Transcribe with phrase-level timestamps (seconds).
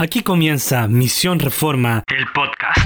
[0.00, 2.80] Aquí comienza Misión Reforma, el podcast.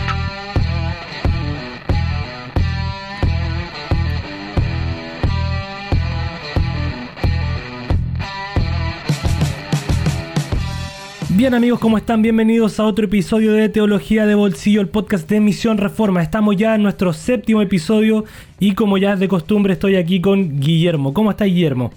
[11.28, 12.20] Bien amigos, ¿cómo están?
[12.20, 16.20] Bienvenidos a otro episodio de Teología de Bolsillo, el podcast de Misión Reforma.
[16.20, 18.24] Estamos ya en nuestro séptimo episodio
[18.58, 21.14] y como ya es de costumbre estoy aquí con Guillermo.
[21.14, 21.92] ¿Cómo está Guillermo?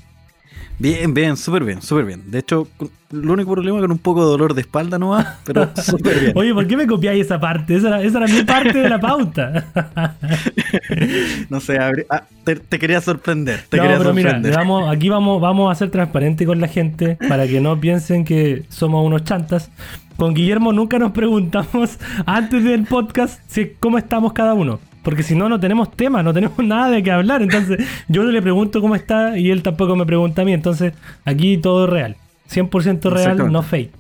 [0.80, 2.30] Bien, bien, súper bien, súper bien.
[2.30, 2.68] De hecho,
[3.12, 6.34] el único problema es con un poco de dolor de espalda nomás, pero súper bien.
[6.36, 7.76] Oye, ¿por qué me copiáis esa parte?
[7.76, 9.66] Esa era, mi parte de la pauta.
[11.50, 13.62] no sé, ah, te, quería sorprender.
[13.70, 17.18] Te no, quería pero mira, vamos, aquí vamos, vamos a ser transparentes con la gente
[17.28, 19.72] para que no piensen que somos unos chantas.
[20.16, 24.80] Con Guillermo nunca nos preguntamos antes del podcast si, cómo estamos cada uno.
[25.08, 27.42] Porque si no, no tenemos tema, no tenemos nada de qué hablar.
[27.42, 30.52] Entonces, yo no le pregunto cómo está y él tampoco me pregunta a mí.
[30.52, 30.92] Entonces,
[31.24, 32.18] aquí todo es real.
[32.52, 33.94] 100% real, no fake.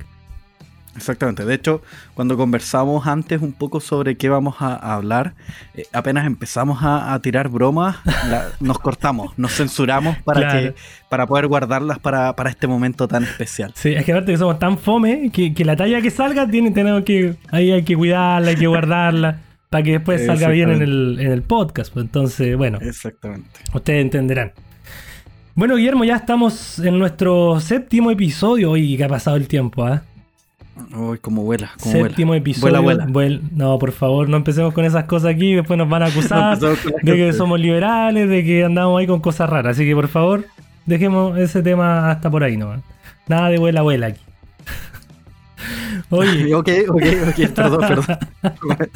[0.97, 1.45] Exactamente.
[1.45, 1.81] De hecho,
[2.13, 5.33] cuando conversamos antes un poco sobre qué vamos a, hablar,
[5.75, 7.95] eh, apenas empezamos a, tirar bromas,
[8.59, 10.75] nos cortamos, nos censuramos para que
[11.07, 13.71] para poder guardarlas para, este momento tan especial.
[13.75, 17.03] Sí, es que aparte que somos tan fome que, la talla que salga tiene, tenemos
[17.03, 19.39] que ahí hay que cuidarla, hay que guardarla
[19.69, 21.93] para que después salga bien en el, en el podcast.
[21.93, 22.79] Pues entonces, bueno.
[22.81, 23.49] Exactamente.
[23.73, 24.53] Ustedes entenderán.
[25.55, 28.71] Bueno, Guillermo, ya estamos en nuestro séptimo episodio.
[28.71, 30.03] Uy, que ha pasado el tiempo, ¿ah?
[30.95, 32.81] Uy, como vuela, como Séptimo episodio.
[32.83, 33.39] Vuela, vuela.
[33.51, 35.55] no, por favor, no empecemos con esas cosas aquí.
[35.55, 39.49] Después nos van a acusar de que somos liberales, de que andamos ahí con cosas
[39.49, 39.75] raras.
[39.75, 40.45] Así que, por favor,
[40.85, 42.81] dejemos ese tema hasta por ahí nomás.
[43.27, 44.21] Nada de vuela, vuela aquí.
[46.09, 46.53] Oye.
[46.55, 48.17] ok, ok, ok, perdón, perdón.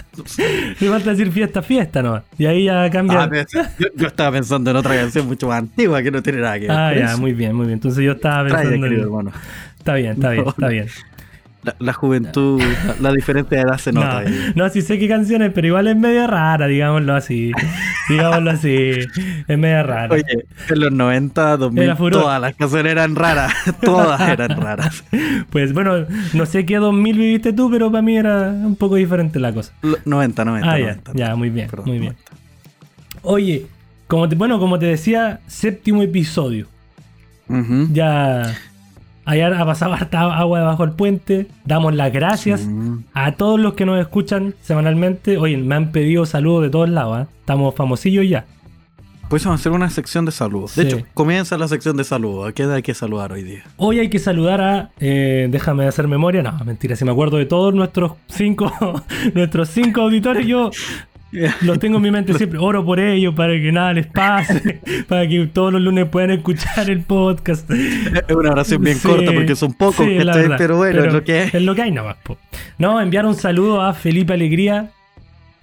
[0.79, 2.23] Me falta decir fiesta, fiesta, ¿no?
[2.37, 3.23] Y ahí ya cambia.
[3.23, 3.29] Ah,
[3.95, 6.71] yo, estaba pensando en otra canción mucho más antigua que no tiene nada que ver.
[6.71, 7.75] Ah, ya, muy bien, muy bien.
[7.75, 8.99] Entonces yo estaba pensando en.
[9.01, 9.31] Hermano.
[9.77, 10.87] Está bien, está bien, está bien.
[11.79, 12.59] La, juventud,
[12.99, 14.23] la, diferencia de edad se nota.
[14.55, 17.51] No, sí sé qué canciones, pero igual es media rara, digámoslo así.
[18.09, 18.93] digámoslo así.
[19.47, 20.13] Es media rara.
[20.13, 23.53] Oye, en los 90, 2000, todas las canciones eran raras.
[23.81, 25.03] todas eran raras.
[25.51, 29.39] Pues bueno, no sé qué 2000 viviste tú, pero para mí era un poco diferente
[29.39, 29.71] la cosa.
[30.05, 30.71] 90, 90.
[30.71, 32.15] Ah, ya, ya, muy bien, muy bien.
[33.21, 33.67] Oye,
[34.07, 36.65] como te, bueno, como te decía, séptimo episodio.
[37.91, 38.55] Ya
[39.31, 41.47] Ayer ha pasado harta agua debajo del puente.
[41.63, 42.67] Damos las gracias
[43.13, 45.37] a todos los que nos escuchan semanalmente.
[45.37, 47.21] Oye, me han pedido saludos de todos lados.
[47.21, 47.27] ¿eh?
[47.39, 48.45] Estamos famosillos ya.
[49.29, 50.75] Pues vamos a hacer una sección de saludos.
[50.75, 52.49] De hecho, comienza la sección de saludos.
[52.49, 53.63] ¿A qué hay que saludar hoy día?
[53.77, 54.89] Hoy hay que saludar a.
[54.99, 56.43] Eh, déjame hacer memoria.
[56.43, 56.97] No, mentira.
[56.97, 58.69] Si me acuerdo de todos nuestros cinco,
[59.33, 60.71] nuestros cinco auditores, yo
[61.61, 62.59] lo tengo en mi mente siempre.
[62.59, 64.81] Oro por ellos para que nada les pase.
[65.07, 67.69] para que todos los lunes puedan escuchar el podcast.
[67.71, 70.05] Es una oración bien corta porque son pocos,
[70.57, 71.53] pero bueno, es lo que es.
[71.53, 72.17] Es lo que hay nomás.
[72.77, 74.91] No, enviar un saludo a Felipe Alegría,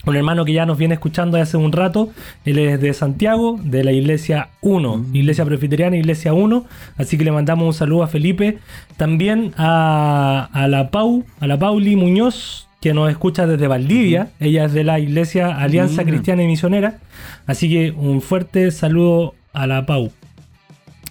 [0.07, 2.11] un hermano que ya nos viene escuchando hace un rato.
[2.45, 5.17] Él es de Santiago, de la Iglesia 1, mm.
[5.17, 6.65] Iglesia Presbiteriana, Iglesia 1.
[6.97, 8.59] Así que le mandamos un saludo a Felipe.
[8.97, 14.29] También a, a la Pau, a la Pauli Muñoz, que nos escucha desde Valdivia.
[14.41, 16.99] Ella es de la Iglesia Alianza Cristiana y Misionera.
[17.47, 20.13] Así que un fuerte saludo a la Pau.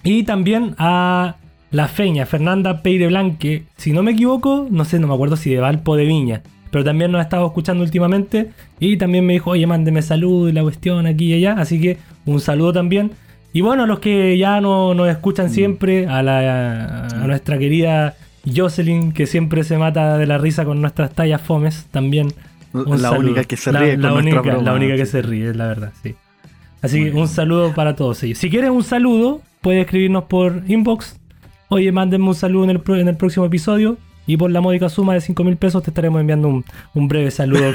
[0.04, 1.36] Y también a
[1.72, 3.64] la feña, Fernanda Peire Blanque.
[3.76, 6.42] Si no me equivoco, no sé, no me acuerdo si de Valpo de Viña.
[6.72, 8.52] Pero también nos ha estado escuchando últimamente.
[8.80, 11.60] Y también me dijo, oye, mándeme salud y la cuestión aquí y allá.
[11.60, 13.12] Así que un saludo también.
[13.52, 15.50] Y bueno, a los que ya no, nos escuchan mm.
[15.50, 18.16] siempre, a, la, a nuestra querida
[18.56, 22.34] Jocelyn, que siempre se mata de la risa con nuestras tallas fomes, también.
[22.74, 23.98] la única que se ríe.
[23.98, 26.16] La, única, la única que se ríe, es la verdad, sí.
[26.82, 28.38] Así que un saludo para todos ellos.
[28.38, 31.20] Si quieres un saludo, puedes escribirnos por inbox.
[31.70, 33.98] Oye, mándenme un saludo en el, en el próximo episodio.
[34.30, 36.50] Y por la módica suma de 5 mil pesos te estaremos enviando
[36.94, 37.72] un, breve saludo.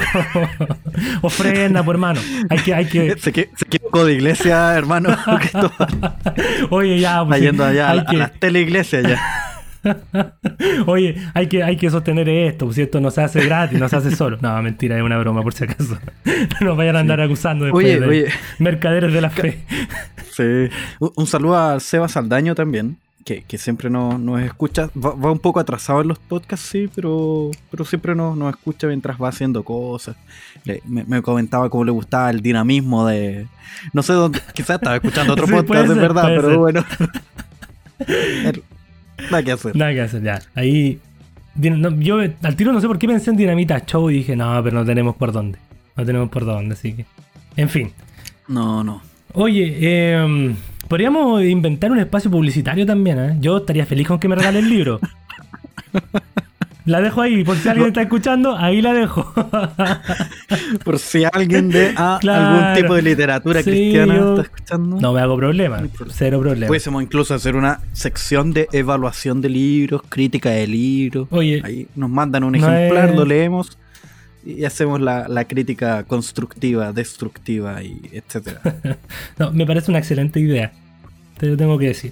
[1.23, 2.21] Ofrenda, por hermano.
[2.47, 3.17] Hay que, hay que...
[3.17, 5.09] Se, equivocó de iglesia, hermano.
[6.69, 7.25] Oye, ya.
[7.25, 9.19] Pues, yendo allá a, la, teleiglesia ya.
[10.87, 13.89] Oye, hay que, hay que sostener esto, pues, si esto no se hace gratis, no
[13.89, 14.37] se hace solo.
[14.41, 15.97] No, mentira, es una broma por si acaso.
[16.59, 19.63] No nos vayan a andar acusando después oye, de mercaderes de la fe.
[20.31, 20.43] Sí.
[20.99, 24.89] Un, saludo a Seba Saldaño también, que, siempre nos, escucha.
[24.97, 29.21] Va, un poco atrasado en los podcasts, sí, pero, pero siempre nos, nos escucha mientras
[29.21, 30.15] va haciendo cosas.
[30.87, 33.45] me, comentaba cómo le gustaba el dinamismo de...
[33.93, 36.83] No sé dónde, quizás estaba escuchando otro podcast, de verdad, pero bueno.
[39.31, 39.75] Nada que hacer.
[39.75, 40.41] Nada que hacer, ya.
[40.55, 40.99] Ahí.
[41.55, 44.77] yo al tiro no sé por qué pensé en Dinamita Show y dije, no, pero
[44.77, 45.59] no tenemos por dónde.
[45.95, 47.05] No tenemos por dónde, así que.
[47.55, 47.91] En fin.
[48.47, 49.01] No, no.
[49.33, 50.55] Oye, eh,
[50.87, 53.37] podríamos inventar un espacio publicitario también, ¿eh?
[53.39, 54.99] Yo estaría feliz con que me regale el libro.
[56.85, 59.33] La dejo ahí, por si alguien está escuchando, ahí la dejo.
[60.83, 62.57] por si alguien de ah, Claro.
[62.57, 64.99] algún tipo de literatura Sí, cristiana yo- está escuchando.
[64.99, 66.15] No me hago problema, No problema.
[66.17, 66.67] cero problema.
[66.67, 71.27] Pudiésemos incluso hacer una sección de evaluación de libros, crítica de libros.
[71.31, 73.77] Oye, Ahí nos mandan un No ejemplar, es- lo leemos
[74.45, 78.59] y hacemos la, la crítica constructiva, destructiva y etcétera.
[79.39, 80.73] no, me parece una excelente idea.
[81.37, 82.11] Te lo tengo que decir.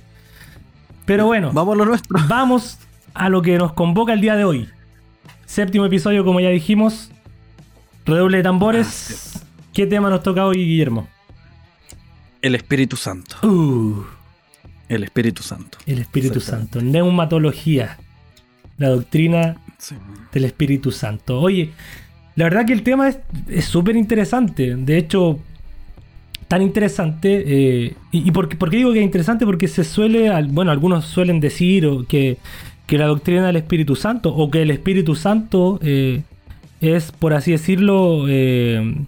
[1.05, 2.17] Pero bueno, Vamos a lo nuestro.
[2.29, 2.77] vamos
[3.13, 4.69] a lo que nos convoca el día de hoy.
[5.45, 7.11] Séptimo episodio, como ya dijimos.
[8.05, 9.43] Redoble de Ah, tambores.
[9.73, 11.07] ¿Qué tema nos toca hoy, Guillermo?
[12.41, 13.35] El Espíritu Santo.
[13.47, 14.03] Uh,
[14.89, 15.77] El Espíritu Santo.
[15.85, 16.39] el Espíritu.
[16.39, 16.81] Santo.
[16.81, 17.97] Neumatología.
[18.77, 19.95] La doctrina Sí.
[20.33, 21.39] del Espíritu Santo.
[21.39, 21.71] Oye,
[22.35, 23.09] la verdad que el tema
[23.47, 24.75] es súper interesante.
[24.75, 25.39] De hecho,
[26.47, 27.43] tan interesante.
[27.45, 29.45] eh, y y por, por qué digo que es interesante?
[29.45, 32.37] Porque se suele, bueno, algunos suelen decir o que,
[32.91, 36.23] que la doctrina del Espíritu Santo o que el Espíritu Santo eh,
[36.81, 39.05] es, por así decirlo, eh,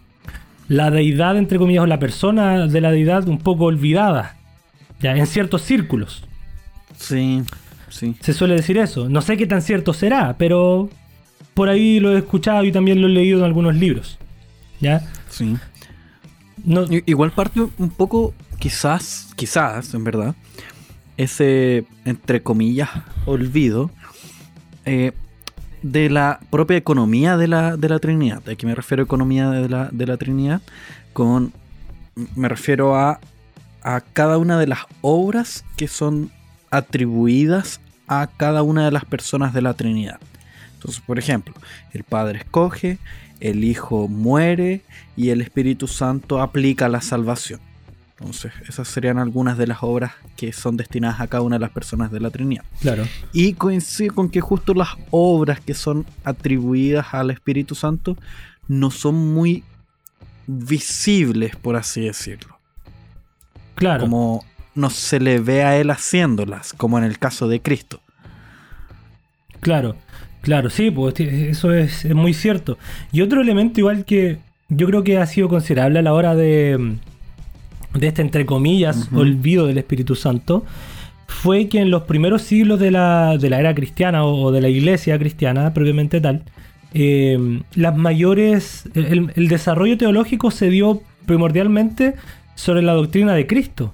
[0.69, 4.38] la deidad, entre comillas, o la persona de la deidad un poco olvidada.
[5.01, 6.24] Ya, en ciertos círculos.
[6.95, 7.44] Sí,
[7.89, 8.15] sí.
[8.21, 9.09] Se suele decir eso.
[9.09, 10.89] No sé qué tan cierto será, pero
[11.53, 14.18] por ahí lo he escuchado y también lo he leído en algunos libros.
[14.79, 15.12] ¿Ya?
[15.27, 15.57] sí.
[16.63, 20.36] No, Igual parte un poco, quizás, quizás, en verdad,
[21.18, 22.89] ese, entre comillas,
[23.25, 23.92] olvido
[24.86, 25.12] eh,
[25.81, 28.48] de la propia economía de la, de la Trinidad.
[28.50, 30.62] ¿A qué me refiero a economía de la, de la Trinidad?
[31.12, 31.54] Con,
[32.36, 33.19] me refiero a,
[33.81, 36.31] a cada una de las obras que son
[36.71, 40.19] atribuidas a cada una de las personas de la Trinidad.
[40.75, 41.54] Entonces, por ejemplo,
[41.94, 42.98] el Padre escoge,
[43.39, 44.81] el Hijo muere
[45.15, 47.60] y el Espíritu Santo aplica la salvación.
[48.23, 51.71] Entonces, esas serían algunas de las obras que son destinadas a cada una de las
[51.71, 52.63] personas de la Trinidad.
[52.79, 53.05] claro.
[53.33, 58.15] Y coincide con que justo las obras que son atribuidas al Espíritu Santo
[58.69, 59.65] no son muy
[60.47, 62.57] visibles, por así decirlo.
[63.75, 64.03] Claro.
[64.03, 67.99] Como no se le ve a él haciéndolas, como en el caso de Cristo.
[69.59, 69.97] Claro.
[70.41, 72.77] Claro, sí, pues eso es, es muy cierto.
[73.11, 76.97] Y otro elemento igual que yo creo que ha sido considerable a la hora de,
[77.93, 80.65] de este, entre comillas, olvido del Espíritu Santo,
[81.27, 84.61] fue que en los primeros siglos de la, de la era cristiana o, o de
[84.61, 86.43] la iglesia cristiana, propiamente tal,
[86.93, 92.13] eh, las mayores, el, el desarrollo teológico se dio primordialmente
[92.55, 93.93] sobre la doctrina de Cristo.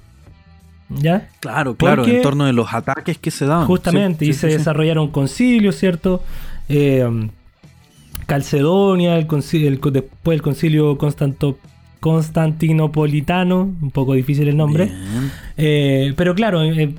[0.90, 1.30] ¿Ya?
[1.40, 3.68] Claro, claro, Porque- en torno de los ataques que se daban.
[3.68, 6.24] Justamente, Sí, y sí, se sí, desarrollaron concilios, ¿cierto?
[6.68, 7.08] Eh,
[8.26, 11.58] Calcedonia, el conci- el después el concilio Constanto-
[12.00, 14.92] Constantinopolitano, un poco difícil el nombre.
[15.58, 16.96] Eh, pero claro, en,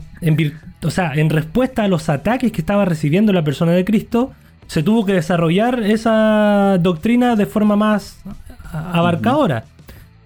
[0.82, 4.32] o sea, en respuesta a los ataques que estaba recibiendo la persona de Cristo,
[4.67, 8.20] se tuvo que desarrollar esa doctrina de forma más
[8.73, 9.64] abarcadora.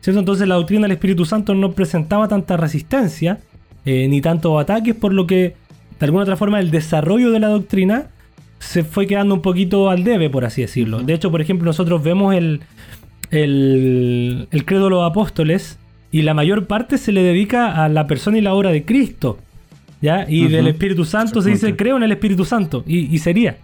[0.00, 0.20] ¿cierto?
[0.20, 3.38] Entonces la doctrina del Espíritu Santo no presentaba tanta resistencia
[3.86, 5.56] eh, ni tantos ataques, por lo que
[5.98, 8.08] de alguna otra forma el desarrollo de la doctrina
[8.58, 11.02] se fue quedando un poquito al debe, por así decirlo.
[11.02, 12.60] De hecho, por ejemplo, nosotros vemos el,
[13.34, 15.78] el, el credo de los apóstoles
[16.10, 19.38] y la mayor parte se le dedica a la persona y la obra de Cristo.
[20.00, 20.26] ¿Ya?
[20.28, 22.84] Y del Espíritu Santo se dice, creo en el Espíritu Santo.
[22.86, 23.56] Y, y sería.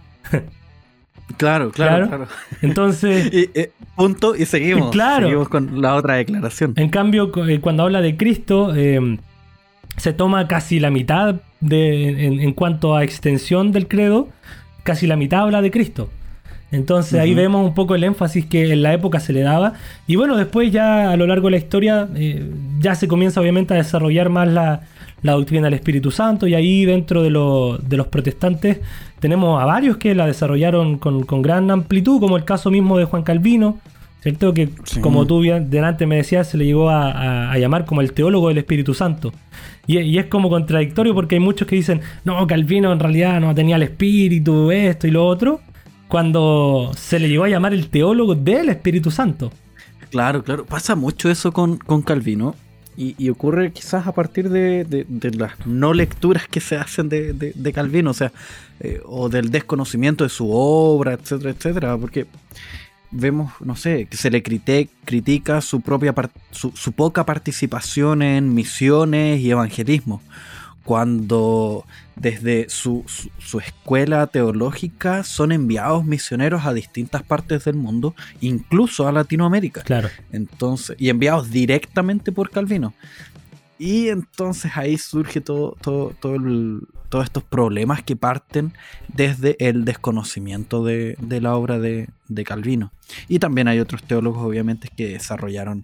[1.37, 1.71] Claro, Claro.
[1.71, 2.27] claro, claro.
[2.61, 4.91] Entonces, Y, eh, punto y seguimos.
[4.91, 5.27] Claro.
[5.27, 6.73] Seguimos con la otra declaración.
[6.75, 9.17] en cambio, eh, cuando habla de Cristo, eh,
[9.97, 14.29] se toma casi la mitad de, en, en cuanto a extensión del credo,
[14.83, 16.09] casi la mitad habla de Cristo.
[16.71, 19.73] Entonces ahí vemos un poco el énfasis que en la época se le daba.
[20.07, 22.49] Y bueno, después ya a lo largo de la historia eh,
[22.79, 24.81] ya se comienza obviamente a desarrollar más la,
[25.21, 28.79] la doctrina del Espíritu Santo y ahí dentro de, lo- de los protestantes
[29.19, 33.03] tenemos a varios que la desarrollaron con, con gran amplitud, como el caso mismo de
[33.05, 33.77] Juan Calvino,
[34.21, 34.53] ¿cierto?
[34.53, 34.99] Que Sí.
[35.01, 38.13] como tú bien delante me decías, se le llegó a, a- a llamar como el
[38.13, 39.33] teólogo del Espíritu Santo.
[39.87, 43.53] Y, y es como contradictorio porque hay muchos que dicen, no, Calvino en realidad no
[43.53, 45.59] tenía el Espíritu, esto y lo otro,
[46.11, 49.49] cuando se le llegó a llamar el teólogo del Espíritu Santo.
[50.09, 50.65] Claro, claro.
[50.65, 52.53] Pasa mucho eso con, con Calvino.
[52.97, 57.31] Y, y ocurre quizás a partir de, de- las no lecturas que se hacen de,
[57.31, 58.33] de- Calvino, o sea,
[58.81, 61.97] eh, o del desconocimiento de su obra, etcétera, etcétera.
[61.97, 62.25] Porque
[63.09, 66.13] vemos, no sé, que se le crite- critica su propia
[66.51, 70.21] su, su poca participación en misiones y evangelismo.
[70.83, 71.85] Cuando
[72.15, 79.07] desde su, su- su escuela teológica son enviados misioneros a distintas partes del mundo, incluso
[79.07, 79.81] a Latinoamérica.
[79.83, 80.09] Claro.
[80.31, 82.93] Entonces, y enviados directamente por Calvino.
[83.77, 88.73] Y entonces ahí surge todo, todo, todo el, todos estos problemas que parten
[89.09, 92.07] desde el desconocimiento de, la obra de,
[92.45, 92.91] Calvino.
[93.27, 95.83] Y también hay otros teólogos, obviamente, que desarrollaron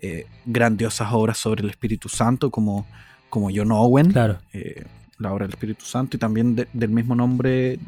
[0.00, 2.86] eh, grandiosas obras sobre el Espíritu Santo, como,
[3.32, 4.12] como John Owen.
[4.12, 4.40] Claro.
[4.52, 4.84] Eh,
[5.22, 7.78] la obra del Espíritu Santo y también del mismo nombre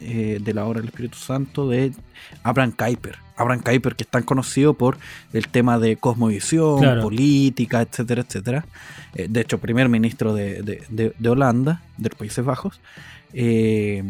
[0.00, 1.92] eh, de la obra del Espíritu Santo de
[2.42, 3.16] Abraham Kuyper.
[3.36, 4.98] Abraham Kuyper, que es tan conocido por
[5.32, 8.64] el tema de cosmovisión, política, etcétera, etcétera.
[9.14, 12.80] Eh, de hecho, primer ministro de, Holanda, de los Países Bajos.
[13.32, 14.02] Eh,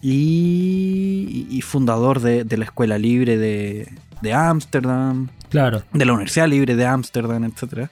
[0.00, 5.28] y, fundador de, la Escuela Libre de Ámsterdam.
[5.48, 5.82] Claro.
[5.92, 7.90] De la Universidad Libre de Ámsterdam, etcétera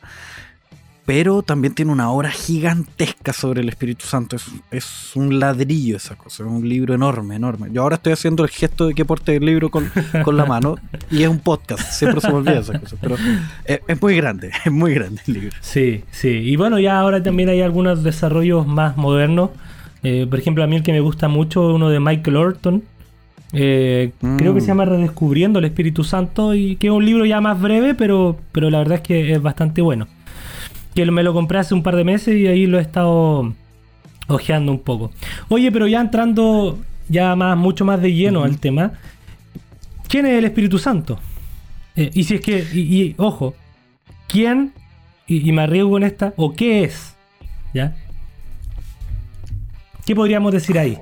[1.12, 4.36] pero también tiene una obra gigantesca sobre el Espíritu Santo.
[4.70, 7.66] Es, un ladrillo esa cosa, es un libro enorme, enorme.
[7.72, 9.90] Yo ahora estoy haciendo el gesto de que porte el libro con,
[10.36, 10.76] la mano
[11.10, 13.16] y es un podcast, siempre se me olvida esa cosa, pero
[13.64, 15.56] es, muy grande, es muy grande el libro.
[15.60, 19.50] Sí, sí, y bueno, ya ahora también hay algunos desarrollos más modernos.
[20.04, 22.84] Eh, por ejemplo, a mí el que me gusta mucho, uno de Michael Orton,
[23.52, 24.68] eh, Creo que se mm.
[24.68, 28.70] llama Redescubriendo el Espíritu Santo y que es un libro ya más breve, pero, pero
[28.70, 30.06] la verdad es que es bastante bueno
[31.04, 33.52] que me lo compré hace un par de meses y ahí lo he estado
[34.28, 35.10] ojeando un poco.
[35.48, 36.78] Oye, pero ya entrando
[37.08, 38.92] ya más, mucho más de lleno al tema,
[40.08, 41.18] ¿quién es el Espíritu Santo?
[41.96, 43.54] Eh, y si es que, y, ojo,
[44.28, 44.72] ¿quién,
[45.26, 47.16] y, me arriesgo en esta, o qué es?
[47.74, 47.96] ¿Ya?
[50.06, 50.98] ¿Qué podríamos decir ahí?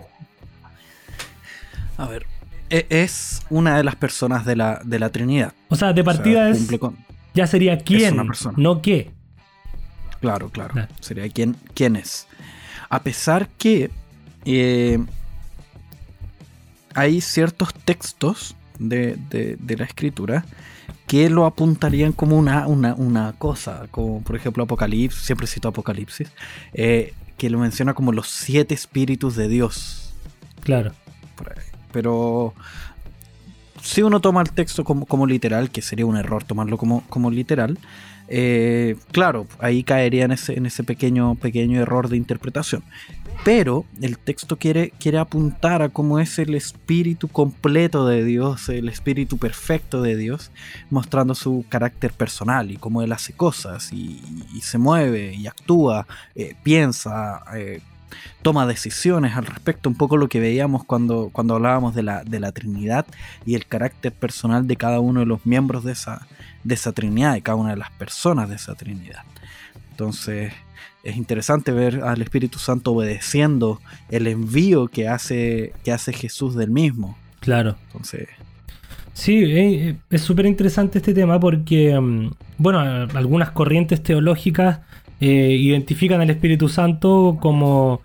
[1.99, 2.27] A ver,
[2.71, 5.53] e, es una de las personas de la, de la Trinidad.
[5.69, 6.69] O sea, de partida es.
[7.35, 8.17] Ya sería quién,
[8.57, 9.13] no qué.
[10.21, 10.75] Claro, claro.
[11.01, 12.27] Sería quién, quién es.
[12.89, 13.91] A pesar que
[14.45, 14.99] eh,
[16.95, 19.19] hay ciertos textos de,
[19.67, 20.45] la escritura
[21.07, 26.31] que lo apuntarían como una, una, cosa, como por ejemplo Apocalipsis, siempre cito Apocalipsis,
[26.75, 30.13] eh, que lo menciona como los siete espíritus de Dios.
[30.61, 30.93] Claro.
[31.93, 32.53] Pero
[33.83, 37.31] si uno toma el texto como, como, literal, que sería un error tomarlo como, como
[37.31, 37.79] literal,
[38.29, 42.85] eh, claro, ahí caería en ese, en ese pequeño, pequeño error de interpretación.
[43.45, 48.89] Pero el texto quiere, quiere apuntar a cómo es el espíritu completo de Dios, el
[48.89, 50.51] espíritu perfecto de Dios,
[50.91, 54.21] mostrando su carácter personal y cómo Él hace cosas y,
[54.61, 57.81] se mueve y actúa, eh, piensa, eh,
[58.43, 62.41] toma decisiones al respecto, un poco lo que veíamos cuando, cuando hablábamos de la, de
[62.41, 63.07] la Trinidad
[63.47, 66.27] y el carácter personal de cada uno de los miembros de esa,
[66.65, 69.23] de esa Trinidad, de cada una de las personas de esa Trinidad.
[69.91, 70.53] Entonces
[71.03, 76.71] es interesante ver al Espíritu Santo obedeciendo el envío que hace, que hace Jesús del
[76.71, 77.17] mismo.
[77.41, 77.77] Claro.
[77.87, 78.29] Entonces...
[79.13, 84.81] Sí, eh, es súper interesante este tema porque, mm, bueno, algunas corrientes teológicas
[85.21, 88.03] eh, identifican al Espíritu Santo como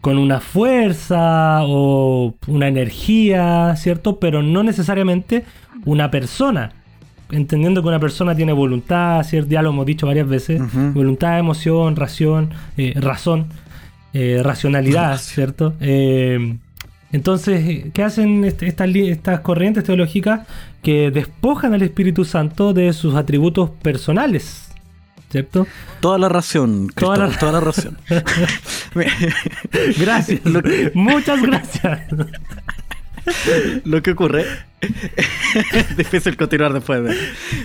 [0.00, 4.18] con una fuerza o una energía, ¿cierto?
[4.18, 5.44] Pero no necesariamente
[5.84, 6.72] una persona.
[7.30, 9.50] Entendiendo que una persona tiene voluntad, ¿cierto?
[9.50, 10.60] Ya lo hemos dicho varias veces.
[10.94, 13.46] Voluntad, emoción, ración, eh, razón,
[14.12, 15.74] eh, racionalidad, ¿cierto?
[17.12, 20.46] entonces, ¿qué hacen estas, estas corrientes teológicas?
[20.80, 24.69] Que despojan al Espíritu Santo de sus atributos personales,
[25.30, 25.66] ¿cierto?
[26.00, 27.98] Toda la ración, toda la, toda la ración.
[29.98, 30.40] gracias,
[30.94, 32.00] muchas gracias.
[33.84, 34.46] lo que ocurre,
[35.96, 37.16] difícil continuar después de...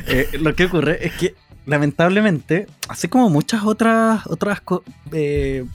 [0.08, 4.62] Eh, lo que ocurre es que lamentablemente, así como muchas otras, otras
[5.12, 5.66] eh,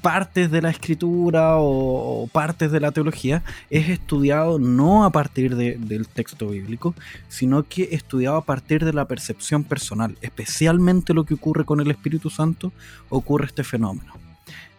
[0.00, 6.08] partes de la escritura o, partes de la teología es estudiado no a partir del
[6.08, 6.94] texto bíblico,
[7.28, 10.16] sino que estudiado a partir de la percepción personal.
[10.22, 12.72] Especialmente lo que ocurre con el Espíritu Santo,
[13.08, 14.27] ocurre este fenómeno.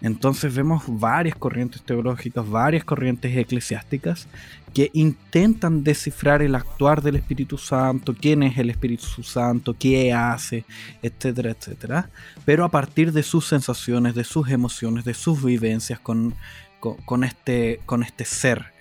[0.02, 4.28] Entonces vemos varias corrientes teológicas, varias corrientes eclesiásticas
[4.74, 10.64] que intentan descifrar el actuar del Espíritu Santo, quién es el Espíritu Santo, qué hace,
[11.02, 12.10] etcétera, etcétera,
[12.46, 16.34] pero a partir de sus sensaciones, de sus emociones, de sus vivencias con,
[17.24, 18.79] este, con este ser.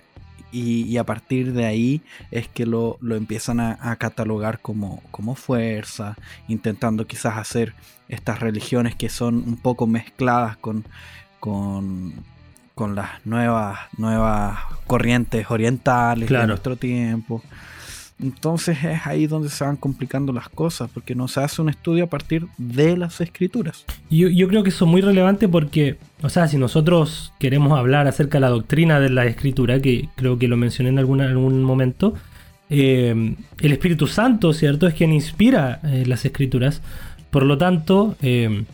[0.51, 2.01] Y, a partir de ahí
[2.31, 6.15] es que lo, empiezan a, catalogar como, como fuerza,
[6.47, 7.73] intentando quizás hacer
[8.07, 10.85] estas religiones que son un poco mezcladas con,
[11.39, 12.13] con,
[12.73, 17.43] con las nuevas, nuevas corrientes orientales de nuestro tiempo.
[18.21, 22.03] Entonces es ahí donde se van complicando las cosas, porque no se hace un estudio
[22.03, 23.85] a partir de las escrituras.
[24.09, 28.07] Yo, yo creo que eso es muy relevante porque, o sea, si nosotros queremos hablar
[28.07, 31.63] acerca de la doctrina de la escritura, que creo que lo mencioné en, alguna, algún
[31.63, 32.13] momento,
[32.69, 34.85] eh, el Espíritu Santo, ¿cierto?
[34.85, 36.81] Es quien inspira eh, las escrituras.
[37.31, 38.65] Por lo tanto, eh,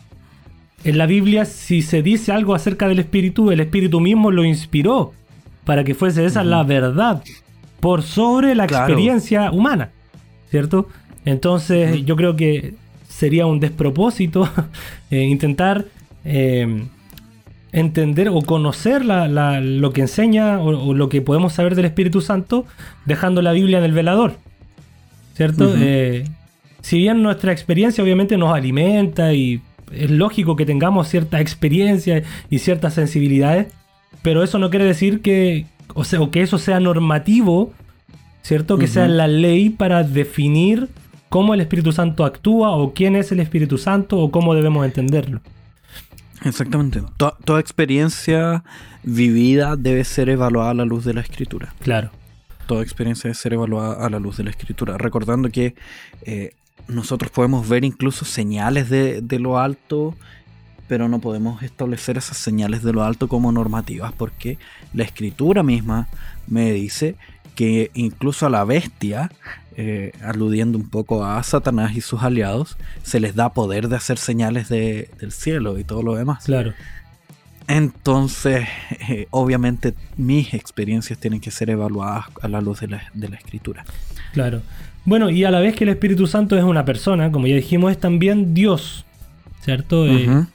[0.82, 5.12] en la Biblia, si se dice algo acerca del Espíritu, el Espíritu mismo lo inspiró
[5.64, 7.22] para que fuese esa la verdad
[7.86, 9.90] por sobre la experiencia humana,
[10.50, 10.88] ¿cierto?
[11.24, 12.74] Entonces yo creo que
[13.08, 14.50] sería un despropósito
[15.12, 15.84] eh, intentar
[16.24, 16.82] eh,
[17.70, 22.64] entender o conocer lo que enseña o, lo que podemos saber del Espíritu Santo
[23.04, 24.34] dejando la Biblia en el velador,
[25.34, 25.72] ¿cierto?
[25.78, 26.24] Eh,
[26.80, 29.60] si bien nuestra experiencia obviamente nos alimenta y
[29.92, 33.68] es lógico que tengamos cierta experiencia y ciertas sensibilidades,
[34.22, 37.72] pero eso no quiere decir que, o sea, que eso sea normativo,
[38.42, 38.78] ¿cierto?
[38.78, 40.88] Que sea la ley para definir
[41.28, 45.40] cómo el Espíritu Santo actúa o quién es el Espíritu Santo o cómo debemos entenderlo.
[46.44, 47.02] Exactamente.
[47.16, 48.62] toda experiencia
[49.02, 51.74] vivida debe ser evaluada a la luz de la escritura.
[51.80, 52.10] Claro.
[52.66, 54.98] Toda experiencia debe ser evaluada a la luz de la escritura.
[54.98, 55.74] Recordando que
[56.22, 56.50] eh,
[56.88, 60.14] nosotros podemos ver incluso señales de, lo alto,
[60.88, 64.58] pero no podemos establecer esas señales de lo alto como normativas, porque
[64.92, 66.08] la escritura misma
[66.46, 67.16] me dice
[67.54, 69.30] que incluso a la bestia,
[69.76, 74.18] eh, aludiendo un poco a Satanás y sus aliados, se les da poder de hacer
[74.18, 76.44] señales del cielo y todo lo demás.
[76.44, 76.74] Claro.
[77.68, 78.68] Entonces,
[79.08, 83.36] eh, obviamente mis experiencias tienen que ser evaluadas a la luz de la, de la
[83.36, 83.84] escritura.
[84.32, 84.62] Claro.
[85.04, 87.92] Bueno, y a la vez que el Espíritu Santo es una persona, como ya dijimos,
[87.92, 89.04] es también Dios,
[89.62, 90.06] ¿cierto?
[90.06, 90.46] Eh,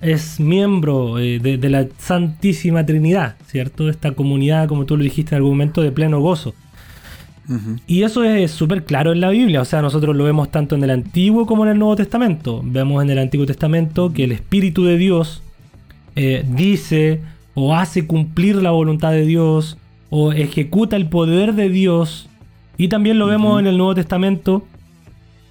[0.00, 3.88] es miembro eh, de, la Santísima Trinidad, ¿cierto?
[3.88, 6.54] Esta comunidad, como tú lo dijiste en algún momento, de pleno gozo.
[7.88, 10.84] Y eso es súper claro en la Biblia, o sea, nosotros lo vemos tanto en
[10.84, 12.60] el Antiguo como en el Nuevo Testamento.
[12.64, 15.42] Vemos en el Antiguo Testamento que el Espíritu de Dios
[16.14, 17.20] eh, dice
[17.54, 19.78] o hace cumplir la voluntad de Dios
[20.10, 22.28] o ejecuta el poder de Dios
[22.76, 24.64] y también lo vemos en el Nuevo Testamento,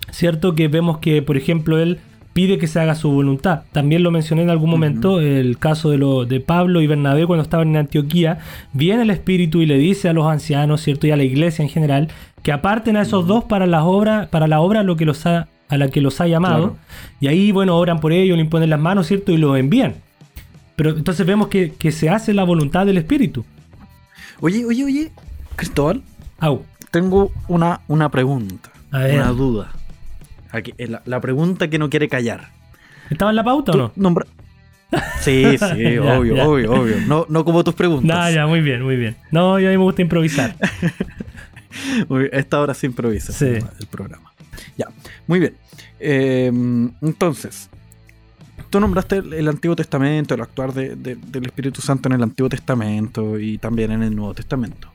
[0.09, 0.55] ¿cierto?
[0.55, 1.99] Que vemos que, por ejemplo, él
[2.39, 3.63] pide que se haga su voluntad.
[3.73, 7.43] También lo mencioné en algún momento, el caso de, lo, de Pablo y Bernabé cuando
[7.43, 8.39] estaban en Antioquía,
[8.71, 11.05] viene el Espíritu y le dice a los ancianos, ¿cierto?
[11.05, 12.07] Y a la iglesia en general,
[12.41, 15.47] que aparten a esos dos para la obra, para la obra lo que los a
[15.67, 16.77] la que los ha llamado.
[17.19, 19.33] Y ahí, bueno, oran por ellos, le imponen las manos, ¿cierto?
[19.33, 19.95] Y los envían.
[20.77, 23.43] Pero entonces vemos que, se hace la voluntad del Espíritu.
[24.39, 25.11] Oye, oye, oye,
[25.57, 26.01] Cristóbal.
[26.39, 29.73] Au tengo una, una pregunta, una duda.
[30.51, 32.49] Aquí, eh, la, pregunta que no quiere callar.
[33.09, 33.91] ¿Estaba en la pauta o no?
[33.95, 34.25] Nombra...
[35.21, 36.95] Sí, sí, obvio, obvio, obvio.
[37.07, 38.17] No, no como tus preguntas.
[38.17, 39.15] No, ya, muy bien, muy bien.
[39.31, 40.55] No, a mí me gusta improvisar.
[42.31, 43.45] esta hora se improvisa sí.
[43.45, 44.31] el programa.
[44.77, 44.87] Ya,
[45.27, 45.53] muy bien.
[45.99, 47.69] Em, entonces,
[48.69, 53.57] tú nombraste el, Antiguo Testamento, el actuar del Espíritu Santo en el Antiguo Testamento y
[53.57, 54.91] también en el Nuevo Testamento.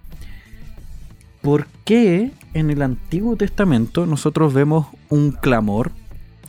[1.44, 5.92] ¿Por qué en el Antiguo Testamento nosotros vemos un clamor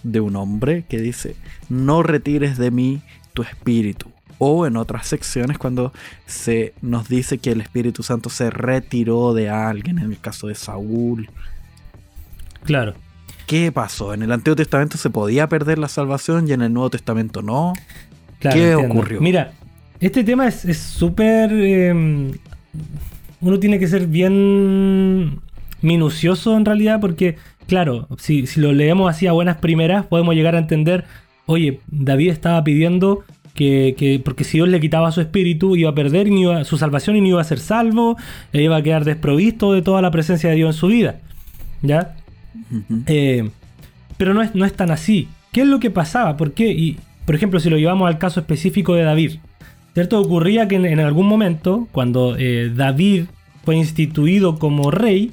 [0.03, 1.35] de un hombre que dice,
[1.67, 3.01] no retires de mí
[3.33, 4.09] tu espíritu?
[4.37, 5.91] O en otras secciones cuando
[6.25, 10.55] se nos dice que el Espíritu Santo se retiró de alguien, en el caso de
[10.55, 11.29] Saúl.
[12.63, 12.95] Claro.
[13.47, 14.13] ¿Qué pasó?
[14.13, 17.73] En el Antiguo Testamento se podía perder la salvación y en el Nuevo Testamento no.
[18.39, 19.19] ¿Qué ocurrió?
[19.19, 19.51] Mira,
[19.99, 22.31] este tema es súper em,
[23.45, 25.39] uno tiene que ser bien
[25.81, 27.35] minucioso en realidad porque,
[27.67, 31.05] claro, si, lo leemos así a buenas primeras, podemos llegar a entender,
[31.45, 36.27] oye, David estaba pidiendo que, porque si Dios le quitaba su espíritu, iba a perder
[36.65, 38.17] su salvación y no iba a ser salvo,
[38.51, 41.19] e iba a quedar desprovisto de toda la presencia de Dios en su vida.
[41.83, 42.15] ¿Ya?
[43.05, 43.47] Eh,
[44.17, 45.27] pero no es, no es tan así.
[45.51, 46.35] ¿Qué es lo que pasaba?
[46.35, 46.71] ¿Por qué?
[46.71, 49.33] Y, por ejemplo, si lo llevamos al caso específico de David.
[49.93, 50.19] ¿Cierto?
[50.19, 53.27] Ocurría que en, algún momento, cuando eh, David
[53.65, 55.31] fue instituido como rey,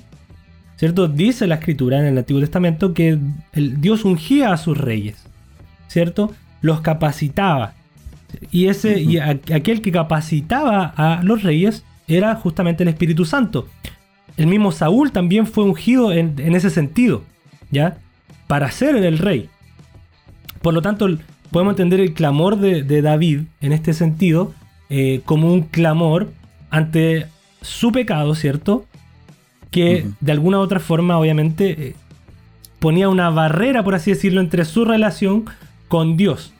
[0.76, 1.06] ¿cierto?
[1.06, 3.18] Dice la escritura en el Antiguo Testamento que
[3.52, 5.24] el Dios ungía a sus reyes,
[5.86, 6.32] ¿cierto?
[6.62, 7.74] Los capacitaba.
[8.50, 13.68] Y, ese, y aquel que capacitaba a los reyes era justamente el Espíritu Santo.
[14.38, 17.22] El mismo Saúl también fue ungido en, ese sentido,
[17.70, 17.98] ¿ya?
[18.46, 19.50] Para ser el rey.
[20.62, 21.06] Por lo tanto,
[21.50, 24.54] podemos entender el clamor de, David en este sentido
[24.88, 26.32] eh, como un clamor
[26.70, 27.26] ante
[27.62, 28.84] su pecado, ¿cierto?
[29.70, 31.94] Que de alguna u otra forma, obviamente, eh,
[32.78, 35.44] ponía una barrera, por así decirlo, entre su relación
[35.88, 36.52] con Dios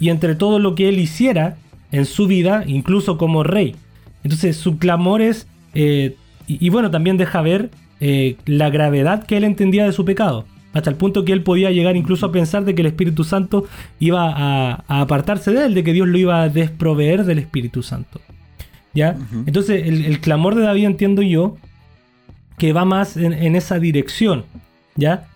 [0.00, 1.56] y entre todo lo que él hiciera
[1.92, 3.76] en su vida, incluso como rey.
[4.24, 9.44] Entonces su clamor es, eh, y, bueno, también deja ver eh, la gravedad que él
[9.44, 12.74] entendía de su pecado, hasta el punto que él podía llegar incluso a pensar de
[12.74, 13.66] que el Espíritu Santo
[13.98, 18.20] iba a apartarse de él, de que Dios lo iba a desproveer del Espíritu Santo.
[18.94, 19.16] ¿Ya?
[19.46, 21.56] Entonces, el, clamor de David entiendo yo
[22.58, 24.44] que va más en, esa dirección,
[24.96, 25.28] ¿ya?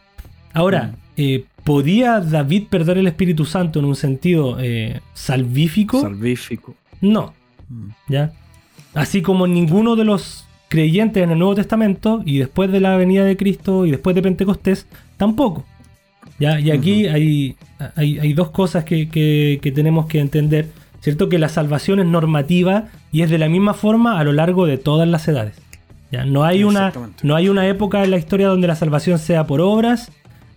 [0.53, 6.01] Ahora, eh, ¿podía David perder el Espíritu Santo en un sentido eh, salvífico?
[6.01, 6.75] Salvífico.
[7.01, 7.33] No,
[7.71, 7.89] Mm.
[8.09, 8.33] ¿ya?
[8.93, 13.25] Así como ninguno de los creyentes en el Nuevo Testamento y después de la venida
[13.25, 14.87] de Cristo y después de Pentecostés,
[15.17, 15.65] tampoco.
[16.39, 16.61] ¿ya?
[16.61, 17.57] Y aquí hay,
[17.97, 20.69] hay, hay dos cosas que, que- que tenemos que entender,
[21.05, 21.29] ¿cierto?
[21.29, 24.79] Que la salvación es normativa y es de la misma forma a lo largo de
[24.79, 25.55] todas las edades.
[26.11, 26.25] ¿ya?
[26.25, 29.61] No, hay una, no hay una época en la historia donde la salvación sea por
[29.61, 30.11] obras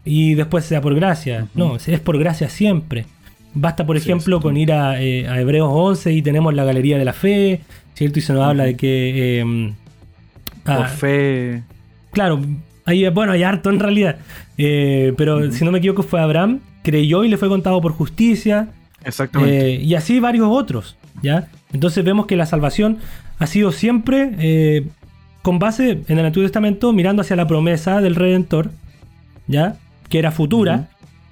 [0.05, 1.47] y después sea por gracia.
[1.53, 3.05] No, es por gracia siempre.
[3.53, 6.97] Basta, por Sí, ejemplo, con ir a, eh, a Hebreos 11 y tenemos la Galería
[6.97, 7.59] de la Fe,
[7.93, 8.19] ¿cierto?
[8.19, 9.39] Y se nos habla de que...
[9.41, 9.73] eh,
[10.63, 11.63] Por ah, fe.
[12.11, 12.39] Claro,
[12.85, 14.17] hay, bueno, hay harto en realidad.
[14.57, 18.69] Eh, pero si no me equivoco fue Abraham, creyó y le fue contado por justicia.
[19.03, 19.75] Exactamente.
[19.75, 21.49] eh, y así varios otros, ¿ya?
[21.73, 22.97] Entonces vemos que la salvación
[23.39, 24.87] ha sido siempre eh,
[25.41, 28.71] con base en el Antiguo Testamento, mirando hacia la promesa del Redentor,
[29.47, 29.77] ¿ya?
[30.09, 30.89] Que era futura,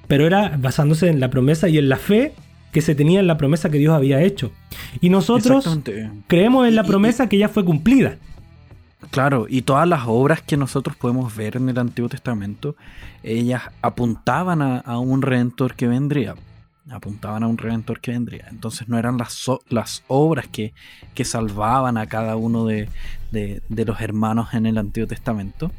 [0.08, 2.34] pero era basándose en la promesa y en la fe
[2.72, 4.52] que se tenía en la promesa que Dios había hecho.
[5.02, 5.80] Y nosotros
[6.28, 8.18] creemos en la promesa que ya fue cumplida.
[9.12, 12.76] Claro, y todas las obras que nosotros podemos ver en el Antiguo Testamento,
[13.24, 16.36] ellas apuntaban a, a un redentor que vendría.
[16.92, 18.48] Apuntaban a un redentor que vendría.
[18.50, 20.74] Entonces no eran las, las obras que,
[21.16, 22.90] que salvaban a cada uno de,
[23.32, 25.72] de- de los hermanos en el Antiguo Testamento,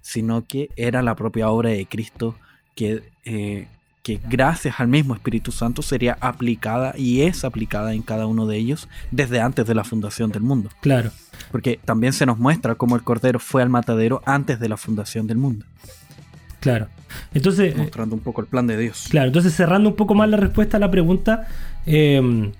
[0.00, 2.34] sino que era la propia obra de Cristo
[2.74, 3.68] que, eh,
[4.02, 8.56] que gracias al mismo Espíritu Santo sería aplicada y es aplicada en cada uno de
[8.56, 10.70] ellos desde antes de la fundación del mundo.
[10.80, 11.10] Claro.
[11.52, 15.26] Porque también se nos muestra cómo el Cordero fue al matadero antes de la fundación
[15.26, 15.64] del mundo,
[16.64, 16.88] Claro.
[17.34, 19.08] Entonces, eh, mostrando un poco el plan de Dios.
[19.10, 21.46] claro, entonces cerrando un poco más la respuesta a la pregunta,
[21.84, 22.50] eh,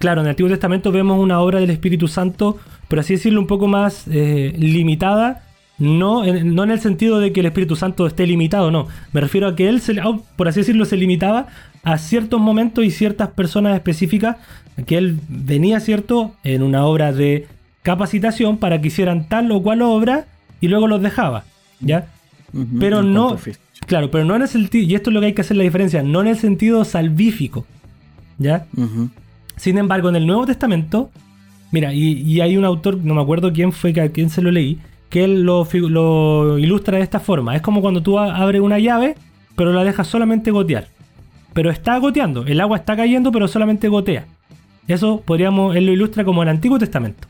[0.00, 2.58] claro, en el Antiguo Testamento vemos una obra del Espíritu Santo,
[2.88, 5.44] por así decirlo, un poco más eh, limitada,
[5.78, 8.88] no en, no en el sentido de que el Espíritu Santo esté limitado, no.
[9.12, 9.94] Me refiero a que él, se,
[10.34, 11.46] por así decirlo, se limitaba
[11.84, 14.38] a ciertos momentos y ciertas personas específicas,
[14.86, 17.46] que él venía, ¿cierto?, en una obra de
[17.82, 20.26] capacitación para que hicieran tal o cual obra
[20.60, 21.44] y luego los dejaba,
[21.78, 22.08] ¿ya?
[22.78, 23.36] Pero no-.
[23.86, 25.62] Claro, pero no en el sentido, y esto es lo que hay que hacer la
[25.62, 27.64] diferencia, no en el sentido salvífico,
[28.36, 28.66] ¿ya?
[29.56, 31.10] Sin embargo, en el Nuevo Testamento,
[31.70, 34.42] mira, y, y hay un autor, no me acuerdo quién fue, que a quién se
[34.42, 37.56] lo leí, que él lo, ilustra de esta forma.
[37.56, 39.14] Es como cuando tú abres una llave,
[39.56, 40.88] pero la dejas solamente gotear.
[41.54, 44.26] Pero está goteando, el agua está cayendo, pero solamente gotea.
[44.86, 47.26] Eso podríamos, él lo ilustra como el Antiguo Testamento.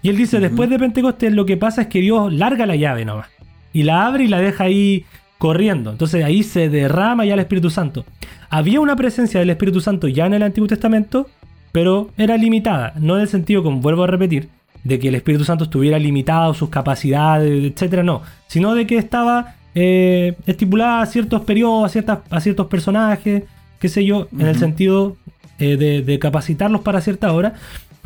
[0.00, 3.04] Y él dice, después de Pentecostés lo que pasa es que Dios larga la llave
[3.04, 3.28] nomás.
[3.72, 5.04] Y la abre y la deja ahí
[5.38, 5.90] corriendo.
[5.90, 8.04] Entonces ahí se derrama ya el Espíritu Santo.
[8.50, 11.28] Había una presencia del Espíritu Santo ya en el Antiguo Testamento,
[11.72, 12.94] pero era limitada.
[12.98, 14.48] No en el sentido, como vuelvo a repetir,
[14.84, 18.22] de que el Espíritu Santo estuviera limitado, sus capacidades, etcétera, no.
[18.46, 23.44] Sino de que estaba eh, estipulada a ciertos periodos, a, ciertas, a ciertos personajes,
[23.78, 25.16] qué sé yo, en el sentido
[25.58, 27.54] eh, de, de capacitarlos para cierta hora.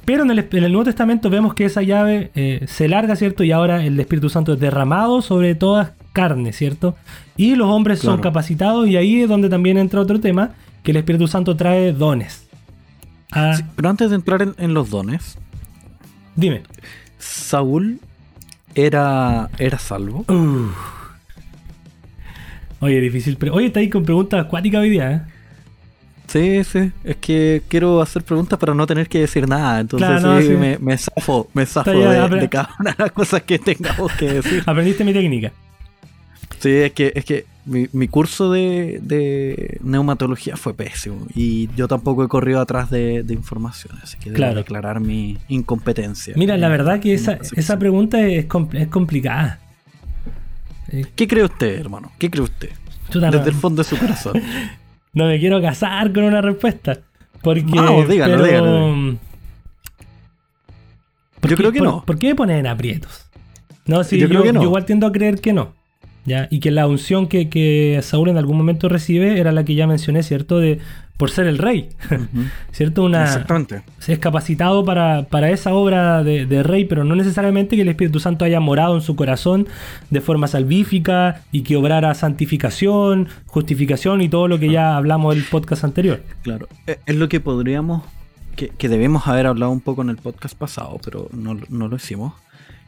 [0.04, 3.44] Pero en el, en el Nuevo Testamento vemos que esa llave eh, se larga, ¿cierto?
[3.44, 6.96] Y ahora el Espíritu Santo es derramado sobre toda carne, ¿cierto?
[7.36, 10.50] Y los hombres son capacitados y ahí es donde también entra otro tema,
[10.82, 12.48] que el Espíritu Santo trae dones.
[13.30, 15.38] Ah, Sí, pero antes de entrar en, en los dones,
[16.34, 16.62] Dime.
[17.18, 18.00] Saúl
[18.74, 20.24] era, era salvo.
[22.80, 23.36] Oye, difícil.
[23.36, 25.22] Pero, oye, está ahí con preguntas acuáticas hoy día, ¿eh?
[26.32, 26.90] Sí, sí.
[27.04, 29.80] Es que quiero hacer preguntas para no tener que decir nada.
[29.80, 30.52] Entonces Claro, no, sí, sí.
[30.54, 34.62] Me, me zafo, me zafo de, cada una de las cosas que tengamos que decir.
[34.66, 35.52] Aprendiste mi técnica.
[36.58, 41.86] Sí, es que, es que mi, mi curso de, de neumatología fue pésimo y yo
[41.88, 44.54] tampoco he corrido atrás de, de información, así que debo Claro.
[44.56, 46.34] declarar mi incompetencia.
[46.36, 49.58] Mira, la verdad que esa, esa pregunta es, compl- es complicada.
[51.16, 52.12] ¿Qué cree usted, hermano?
[52.18, 52.70] ¿Qué cree usted?
[53.12, 54.40] Desde el fondo de su corazón.
[55.12, 56.98] no me quiero casar con una respuesta.
[57.42, 57.64] Porque.
[57.66, 58.88] Vamos, dígalo, pero, dígalo.
[58.88, 59.18] mm,
[61.40, 62.04] ¿por Yo qué- creo que por- no.
[62.04, 63.26] ¿Por qué me ponen en aprietos?
[63.86, 64.60] No, sí, Yo yo, creo que no.
[64.60, 65.74] yo igual tiendo a creer que no.
[66.24, 66.48] ¿Ya?
[66.50, 69.86] Y que la unción que, que Saúl en algún momento recibe era la que ya
[69.86, 70.58] mencioné, ¿cierto?
[70.58, 70.78] De
[71.16, 71.88] por ser el rey.
[72.72, 73.04] ¿Cierto?
[73.04, 73.82] Una, Exactamente.
[74.08, 78.18] es capacitado para, para esa obra de, de rey, pero no necesariamente que el Espíritu
[78.18, 79.68] Santo haya morado en su corazón
[80.10, 85.44] de forma salvífica y que obrara santificación, justificación y todo lo que ya hablamos del
[85.44, 86.22] podcast anterior.
[86.42, 86.66] Claro.
[86.88, 88.02] Eh, Es lo que podríamos,
[88.56, 91.96] que, que debemos haber hablado un poco en el podcast pasado, pero no, no lo
[91.96, 92.32] hicimos.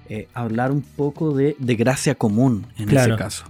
[0.09, 3.15] Eh, hablar un poco de, de gracia común en Claro.
[3.15, 3.45] ese caso.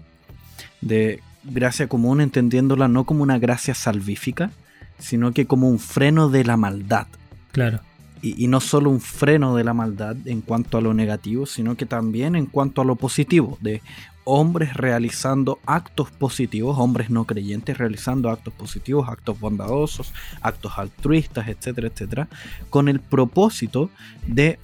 [0.81, 4.51] De gracia común entendiéndola no como una gracia salvífica,
[4.99, 7.07] sino que como un freno de la maldad.
[7.53, 7.81] Claro,
[8.23, 11.77] Y, y no solo un freno de la maldad en cuanto a lo negativo, sino
[11.77, 13.83] que también en cuanto a lo positivo, de
[14.27, 21.89] hombres realizando actos positivos, hombres no creyentes realizando actos positivos, actos bondadosos, actos altruistas, etcétera,
[21.89, 22.29] etcétera,
[22.71, 23.91] con el propósito
[24.27, 24.59] de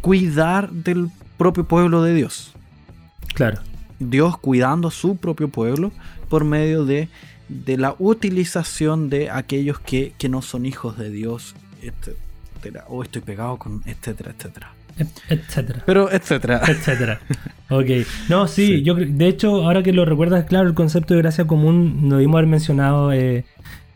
[0.00, 2.52] cuidar del propio pueblo de Dios.
[3.34, 3.60] Claro.
[3.98, 5.92] Dios cuidando a su propio pueblo
[6.28, 7.08] por medio de,
[7.48, 12.84] de la utilización de aquellos que, que no son hijos de Dios, etcétera.
[12.88, 14.72] O estoy pegado con etcétera, etcétera.
[15.28, 15.82] Etcétera.
[15.86, 16.60] Pero etcétera.
[16.68, 17.20] Etcétera.
[17.70, 18.06] Ok.
[18.28, 22.08] No, sí, yo de hecho, ahora que lo recuerdas, claro, el concepto de gracia común
[22.08, 23.44] lo debimos haber mencionado eh,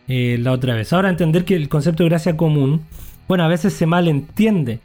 [0.08, 0.92] eh, la otra vez.
[0.92, 2.82] Ahora entender que el concepto de gracia común,
[3.28, 4.80] bueno, a veces se malentiende.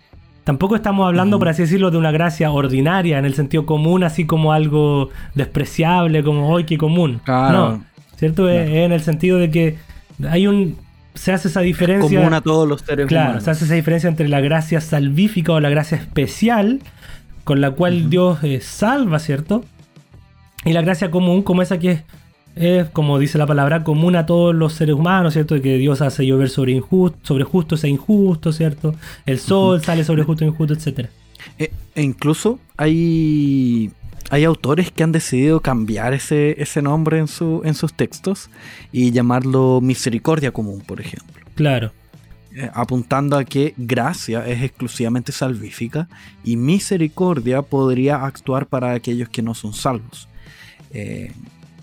[0.48, 4.26] Tampoco estamos hablando, por así decirlo, de una gracia ordinaria en el sentido común, así
[4.26, 7.20] como algo despreciable, como hoy que común.
[7.26, 7.72] Claro.
[7.72, 7.84] No,
[8.16, 8.48] ¿cierto?
[8.48, 8.72] Es- Claro.
[8.78, 9.76] Es en el sentido de que
[10.30, 10.78] hay un.
[11.16, 12.18] Se hace esa diferencia.
[12.20, 13.44] Común a todos los seres Claro, humanos.
[13.44, 16.80] se hace esa diferencia entre la gracia salvífica o la gracia especial,
[17.44, 18.10] con la cual.
[18.10, 19.66] Dios eh, salva, ¿cierto?
[20.64, 22.04] Y la gracia común, como esa que es,
[22.60, 25.56] es, como dice la palabra, común a todos los seres humanos, ¿cierto?
[25.56, 28.96] De que Dios hace llover sobre, injust- sobre justos e injustos, ¿cierto?
[29.26, 31.10] El sol sale sobre justos e injustos, etc.
[31.60, 33.92] E, e incluso hay,
[34.30, 38.50] hay autores que han decidido cambiar ese, ese nombre en, su, en sus textos
[38.92, 41.36] y llamarlo misericordia común, por ejemplo.
[41.56, 41.92] Claro,
[42.60, 46.08] Eh, apuntando a que gracia es exclusivamente salvífica
[46.44, 50.28] y misericordia podría actuar para aquellos que no son salvos.
[50.92, 51.32] Eh,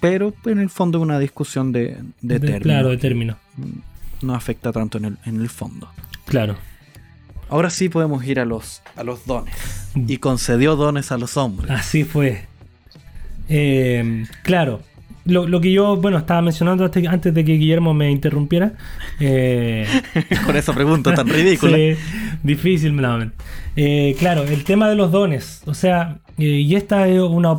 [0.09, 2.63] pero en el fondo es una discusión de, de, De- términos.
[2.63, 3.37] claro, de término.
[4.23, 5.89] No afecta tanto en el, en el fondo.
[6.27, 6.57] Claro.
[7.51, 9.55] Ahora sí podemos ir a los, a los dones.
[9.95, 10.05] Mm.
[10.09, 11.71] Y concedió dones a los hombres.
[11.71, 12.47] Así fue.
[13.49, 14.81] Eh, claro.
[15.27, 18.75] Lo, lo que yo, bueno, estaba mencionando antes, antes de que Guillermo me interrumpiera.
[19.21, 19.87] eh,
[20.47, 21.77] Con esa pregunta tan ridícula.
[21.77, 21.95] Sí,
[22.43, 23.35] difícil, nuevamente.
[23.77, 25.63] Eh, claro, el tema de los dones.
[25.67, 27.57] O sea, eh, y esta es una,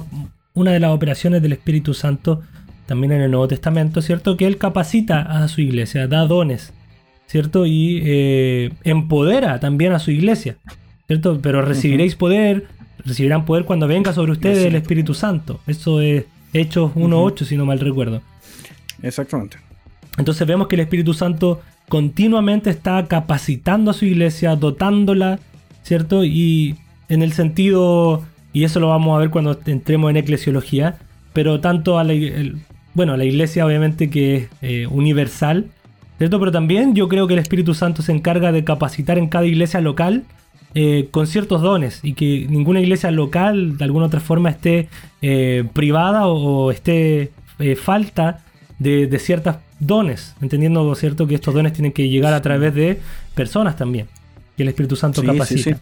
[0.56, 2.42] una de las operaciones del Espíritu Santo
[2.86, 4.38] también en el Nuevo Testamento, ¿cierto?
[4.38, 6.74] Que Él capacita a su iglesia, da dones,
[7.28, 7.66] ¿cierto?
[7.66, 10.58] Y eh, empodera también a su iglesia,
[11.08, 11.40] ¿cierto?
[11.42, 12.68] Pero recibiréis poder,
[13.04, 14.76] recibirán poder cuando venga sobre ustedes Es el.
[14.76, 15.60] Espíritu Santo.
[15.68, 18.22] Eso es Hechos 1.8, si no mal recuerdo.
[19.02, 19.58] Exactamente.
[20.18, 25.40] Entonces vemos que el Espíritu Santo continuamente está capacitando a su iglesia, dotándola,
[25.84, 26.24] ¿cierto?
[26.24, 26.78] Y
[27.10, 28.24] en el sentido,
[28.56, 30.98] y eso lo vamos a ver cuando entremos en eclesiología,
[31.34, 32.58] pero tanto a la, el-
[32.94, 35.66] bueno, a la iglesia obviamente que es eh, universal,
[36.18, 36.40] ¿cierto?
[36.40, 39.82] Pero también yo creo que el Espíritu Santo se encarga de capacitar en cada iglesia
[39.82, 40.24] local
[40.74, 44.88] eh, con ciertos dones y que ninguna iglesia local de alguna otra forma esté
[45.22, 47.32] eh, privada o, o esté
[47.76, 48.44] falta
[48.80, 53.00] de, de ciertos dones, entendiendo cierto que estos dones tienen que llegar a través de
[53.34, 54.08] personas también,
[54.56, 55.80] que el Espíritu Santo Sí, sí, capacita.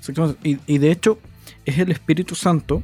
[0.00, 0.12] sí.
[0.44, 1.18] Y, y de hecho,
[1.66, 2.82] es el Espíritu Santo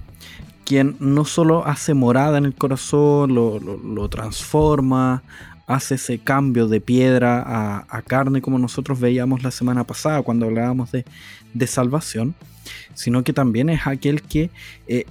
[0.65, 5.23] quien no solo hace morada en el corazón, lo, transforma,
[5.67, 10.93] hace ese cambio de piedra a, carne como nosotros veíamos la semana pasada cuando hablábamos
[10.93, 11.05] de,
[11.55, 12.35] de salvación,
[12.95, 14.51] sino que también es aquel que
[14.87, 15.05] eh,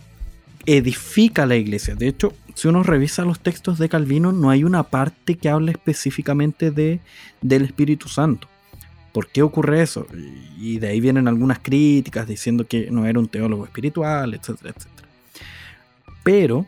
[0.65, 1.95] edifica la iglesia.
[1.95, 5.71] De hecho, si uno revisa los textos de Calvino, no hay una parte que hable
[5.71, 6.99] específicamente de,
[7.41, 8.47] del Espíritu Santo.
[9.11, 10.07] ¿Por qué ocurre eso?
[10.57, 15.07] Y de ahí vienen algunas críticas diciendo que no era un teólogo espiritual, etcétera, etcétera.
[16.23, 16.65] Pero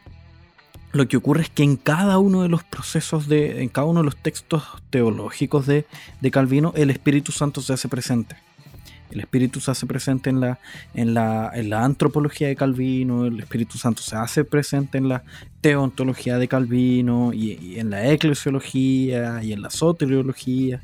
[0.91, 4.01] lo que ocurre es que en cada uno de los procesos de, en cada uno
[4.01, 5.85] de los textos teológicos de,
[6.21, 8.35] de Calvino, el Espíritu Santo se hace presente.
[9.09, 10.59] El Espíritu se hace presente en la,
[10.95, 15.23] en, la, en la antropología de Calvino, el Espíritu Santo se hace presente en la
[15.61, 20.81] teontología de Calvino, y, en la eclesiología, y en la soteriología,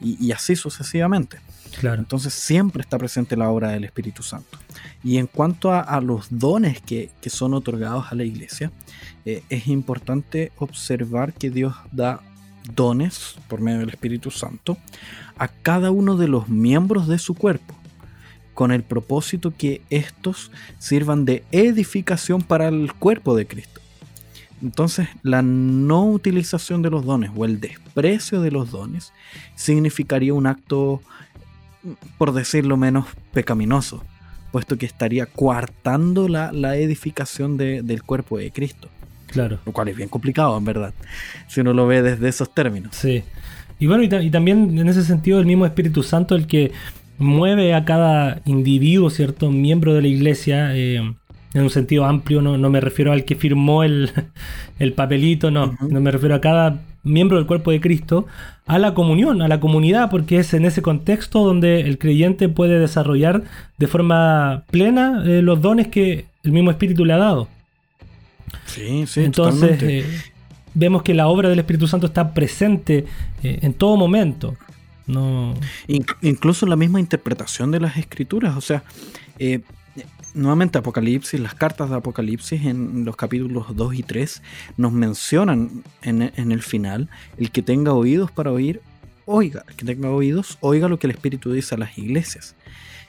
[0.00, 1.38] y, y así sucesivamente.
[1.78, 2.00] Claro.
[2.00, 4.58] Entonces siempre está presente la obra del Espíritu Santo.
[5.02, 8.70] Y en cuanto a, a los dones que, que son otorgados a la iglesia,
[9.24, 12.20] eh, es importante observar que Dios da
[12.74, 14.76] dones por medio del Espíritu Santo
[15.36, 17.74] a cada uno de los miembros de su cuerpo,
[18.54, 23.80] con el propósito que estos sirvan de edificación para el cuerpo de Cristo.
[24.64, 29.12] Entonces, la no utilización de los dones o el desprecio de los dones
[29.54, 31.02] significaría un acto,
[32.18, 34.02] por decirlo menos, pecaminoso,
[34.52, 38.88] puesto que estaría coartando la, la edificación de- del cuerpo de Cristo,
[39.26, 39.58] Claro.
[39.66, 40.94] lo cual es bien complicado, en verdad,
[41.46, 42.96] si uno lo ve desde esos términos.
[42.96, 43.22] Sí.
[43.78, 46.72] Y bueno, y, ta- y también en ese sentido el mismo Espíritu Santo el que
[47.18, 49.50] mueve a cada individuo, ¿cierto?
[49.50, 51.14] Miembro de la iglesia, eh,
[51.54, 54.10] en un sentido amplio, no, no me refiero al que firmó el,
[54.78, 58.26] el papelito, no, no me refiero a cada miembro del cuerpo de Cristo,
[58.66, 62.78] a la comunión, a la comunidad, porque es en ese contexto donde el creyente puede
[62.78, 63.44] desarrollar
[63.78, 67.48] de forma plena eh, los dones que el mismo Espíritu le ha dado.
[68.66, 69.22] Sí, sí.
[69.22, 70.04] Entonces, eh,
[70.72, 73.04] vemos que la obra del Espíritu Santo está presente
[73.42, 74.56] eh, en todo momento.
[75.06, 75.52] No...
[76.22, 78.56] incluso en la misma interpretación de las escrituras.
[78.56, 78.84] O sea,
[80.34, 84.42] nuevamente Apocalipsis, las cartas de Apocalipsis en los capítulos 2 y 3
[84.76, 88.82] nos mencionan en, el final, el que tenga oídos para oír,
[89.24, 92.54] oiga, el que tenga oídos, oiga lo que el Espíritu dice a las iglesias.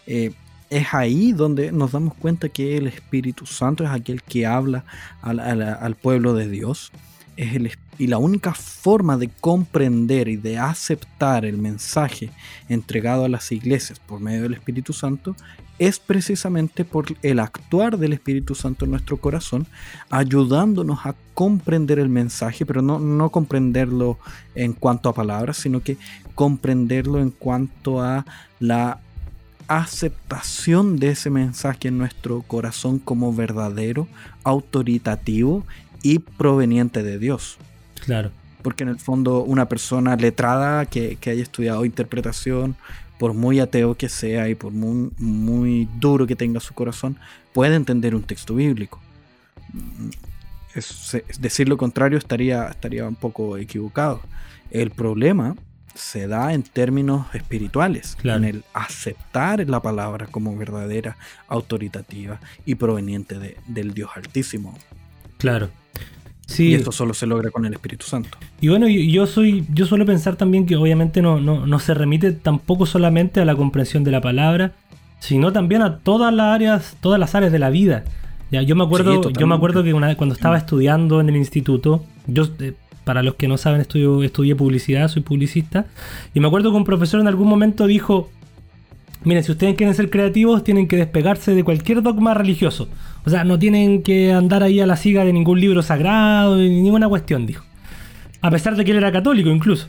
[0.08, 0.34] Eh,
[0.70, 4.86] es ahí donde nos damos cuenta que el Espíritu Santo es aquel que habla
[5.22, 6.92] al, pueblo de Dios.
[7.38, 12.30] Es el, y la única forma de comprender y de aceptar el mensaje
[12.70, 15.36] entregado a las iglesias por medio del Espíritu Santo
[15.78, 19.68] es precisamente por el actuar del Espíritu Santo en nuestro corazón,
[20.10, 24.18] ayudándonos a comprender el mensaje, pero no, no comprenderlo
[24.56, 25.98] en cuanto a palabras, sino que
[26.34, 28.26] comprenderlo en cuanto a
[28.60, 29.00] la
[29.68, 34.08] aceptación de ese mensaje en nuestro corazón como verdadero,
[34.44, 35.66] autoritativo
[36.04, 37.58] y proveniente de Dios.
[38.06, 38.32] Claro.
[38.62, 42.76] Porque en el fondo una persona letrada que, que haya estudiado interpretación,
[43.18, 47.18] por muy ateo que sea y por muy, muy duro que tenga su corazón,
[47.54, 49.00] puede entender un texto bíblico.
[50.74, 54.22] Es, decir lo contrario estaría, estaría un poco equivocado.
[54.72, 55.56] El problema
[55.94, 61.16] se da en términos espirituales, en el aceptar la palabra como verdadera,
[61.48, 64.78] autoritativa y proveniente de, del Dios Altísimo.
[65.38, 65.70] Claro.
[66.46, 66.70] Sí.
[66.70, 68.38] Y esto solo se logra con el Espíritu Santo.
[68.62, 72.86] Y bueno, yo soy, yo suelo pensar también que obviamente no, no, se remite tampoco
[72.86, 74.74] solamente a la comprensión de la palabra,
[75.20, 78.04] sino también a todas las áreas, todas las áreas de la vida.
[78.52, 82.06] Ya, yo me acuerdo, yo me acuerdo que una cuando estaba estudiando en el instituto,
[82.28, 85.86] yo eh, para los que no saben, estudio, estudié publicidad, soy publicista,
[86.34, 88.30] y me acuerdo que un profesor en algún momento dijo,
[89.24, 92.88] miren, si ustedes quieren ser creativos, tienen que despegarse de cualquier dogma religioso.
[93.26, 96.70] O sea, no tienen que andar ahí a la siga de ningún libro sagrado, ni
[96.70, 97.66] ninguna cuestión, dijo.
[98.42, 99.88] A pesar de que él era católico incluso.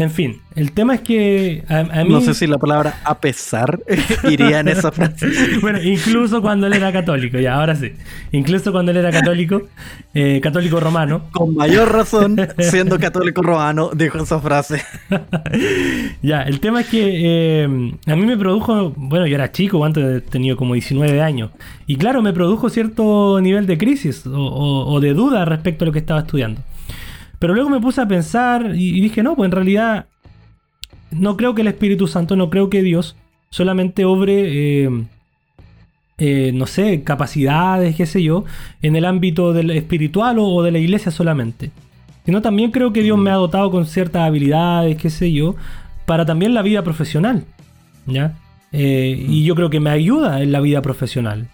[0.00, 2.08] En fin, el tema es que a, mí...
[2.08, 3.80] No sé si la palabra a pesar
[4.30, 5.28] iría en esa frase.
[5.60, 7.92] bueno, incluso cuando él era católico, ya, ahora sí.
[8.32, 9.60] Incluso cuando él era católico,
[10.14, 11.24] eh, católico romano.
[11.32, 14.82] Con mayor razón, siendo católico romano, dijo esa frase.
[16.22, 20.02] ya, el tema es que eh, a mí me produjo, bueno, yo era chico, antes
[20.02, 21.50] he tenido como 19 años.
[21.86, 25.98] Y claro, me produjo cierto nivel de crisis o de duda respecto a lo que
[25.98, 26.62] estaba estudiando.
[27.40, 30.06] Pero luego me puse a pensar y, dije, no, pues en realidad
[31.10, 33.16] no creo que el Espíritu Santo, no creo que Dios
[33.48, 35.06] solamente obre, eh,
[36.18, 38.44] eh, no sé, capacidades, qué sé yo,
[38.82, 41.70] en el ámbito del espiritual o, de la iglesia solamente.
[42.26, 45.56] Sino también creo que Dios me ha dotado con ciertas habilidades, qué sé yo,
[46.04, 47.46] para también la vida profesional.
[48.06, 48.36] ¿Ya?
[48.72, 51.48] Eh, y yo creo que me ayuda en la vida profesional.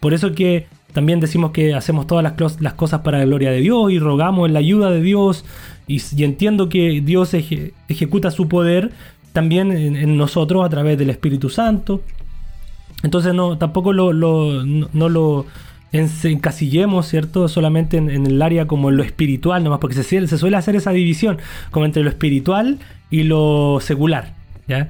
[0.00, 2.24] Por eso que también decimos que hacemos todas
[2.58, 5.44] las, cosas para la gloria de Dios y rogamos en la ayuda de Dios.
[5.86, 8.92] Y, entiendo que Dios ejecuta su poder
[9.32, 12.00] también en, nosotros a través del Espíritu Santo.
[13.02, 15.44] Entonces no, tampoco lo, no, lo
[15.92, 17.46] encasillemos, ¿cierto?
[17.48, 20.92] Solamente en, el área como en lo espiritual, nomás, porque se, se suele hacer esa
[20.92, 21.36] división
[21.70, 22.78] como entre lo espiritual
[23.10, 24.32] y lo secular,
[24.66, 24.88] ¿ya?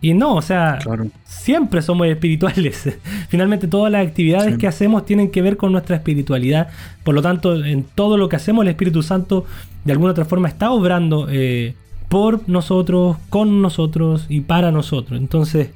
[0.00, 0.78] Y no, o sea,
[1.24, 2.96] siempre somos espirituales.
[3.28, 6.68] Finalmente todas las actividades que hacemos tienen que ver con nuestra espiritualidad.
[7.02, 9.44] Por lo tanto, en todo lo que hacemos el Espíritu Santo
[9.84, 11.74] de alguna otra forma está obrando eh,
[12.08, 15.18] por nosotros, con nosotros y para nosotros.
[15.18, 15.70] Entonces,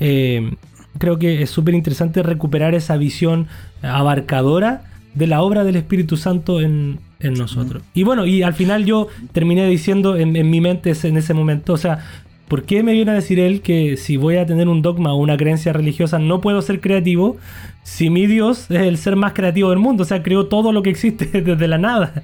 [0.00, 0.54] eh,
[0.98, 3.46] creo que es súper interesante recuperar esa visión
[3.82, 4.84] abarcadora
[5.14, 7.82] de la obra del Espíritu Santo en, nosotros.
[7.92, 11.72] Y bueno, y al final yo terminé diciendo en, en mi mente en ese momento,
[11.72, 12.04] o sea,
[12.48, 15.16] ¿Por qué me viene a decir él que si voy a tener un dogma o
[15.16, 17.36] una creencia religiosa no puedo ser creativo
[17.82, 20.04] si mi Dios es el ser más creativo del mundo?
[20.04, 22.22] O sea, creó todo lo que existe desde la nada.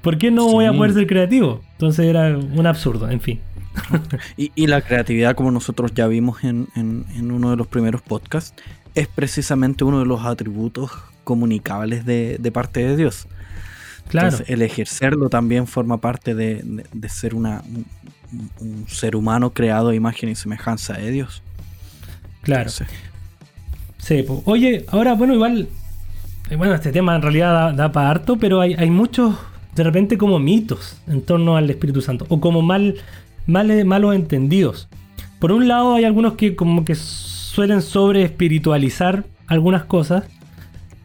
[0.00, 1.60] ¿Por qué no voy a poder ser creativo?
[1.72, 3.40] Entonces era un absurdo, en fin.
[4.36, 6.68] y, la creatividad, como nosotros ya vimos en,
[7.20, 8.54] uno de los primeros podcasts,
[8.94, 10.92] es precisamente uno de los atributos
[11.24, 13.26] comunicables de, parte de Dios.
[14.08, 14.38] Claro.
[14.46, 17.62] el ejercerlo también forma parte de, de ser una,
[18.60, 21.42] un ser humano creado a imagen y semejanza de Dios.
[22.42, 22.70] Claro.
[23.98, 24.24] Sí.
[24.44, 25.68] Oye, ahora, bueno, igual.
[26.50, 29.34] Eh, bueno, este tema en realidad da, para harto, pero hay, muchos,
[29.74, 32.96] de repente, como mitos en torno al Espíritu Santo, o como mal,
[33.46, 34.88] mal, malos entendidos.
[35.38, 40.24] Por un lado, hay algunos que, como que suelen sobre espiritualizar algunas cosas,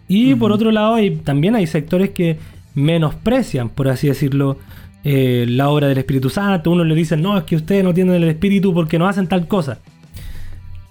[0.10, 2.38] y por otro lado, hay, también hay sectores que
[2.76, 4.58] menosprecian, por así decirlo,
[5.04, 6.72] eh, la obra del Espíritu Santo.
[6.72, 9.48] Uno le dicen, no, es que ustedes no tienen el Espíritu porque no hacen tal
[9.48, 9.80] cosa.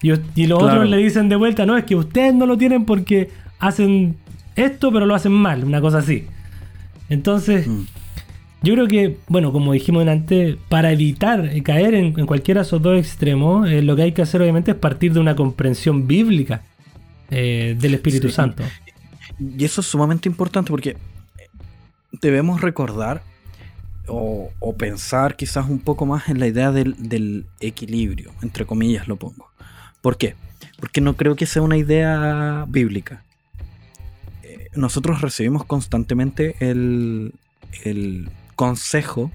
[0.01, 3.31] Y, los otros le dicen de vuelta, no, es que ustedes no lo tienen porque
[3.59, 4.17] hacen
[4.55, 6.25] esto, pero lo hacen mal, una cosa así.
[7.09, 7.83] Entonces, Mm.
[8.63, 12.81] yo creo que, bueno, como dijimos antes, para evitar caer en, en cualquiera de esos
[12.81, 16.63] dos extremos, eh, lo que hay que hacer obviamente es partir de una comprensión bíblica
[17.31, 18.35] eh, del Espíritu Sí.
[18.35, 18.63] Santo.
[19.41, 20.97] Y eso es sumamente importante porque
[22.21, 23.23] debemos recordar
[24.07, 29.17] o, pensar quizás un poco más en la idea del, del equilibrio, entre comillas lo
[29.17, 29.51] pongo.
[30.01, 30.35] ¿Por qué?
[30.81, 33.25] Porque no creo que sea una idea bíblica.
[34.43, 37.35] Eh, Nosotros recibimos constantemente el,
[37.85, 39.31] el consejo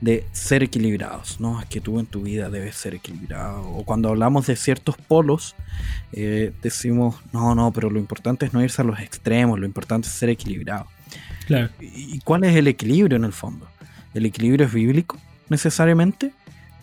[0.00, 1.60] de ser equilibrados, ¿no?
[1.60, 3.62] Es que tú en tu vida debes ser equilibrado.
[3.70, 5.54] O cuando hablamos de ciertos polos,
[6.12, 10.08] eh, decimos, no, no, pero lo importante es no irse a los extremos, lo importante
[10.08, 10.86] es ser equilibrado.
[11.46, 11.70] Claro.
[11.80, 13.66] ¿Y cuál es el equilibrio en el fondo?
[14.14, 15.16] ¿El equilibrio es bíblico
[15.48, 16.32] necesariamente?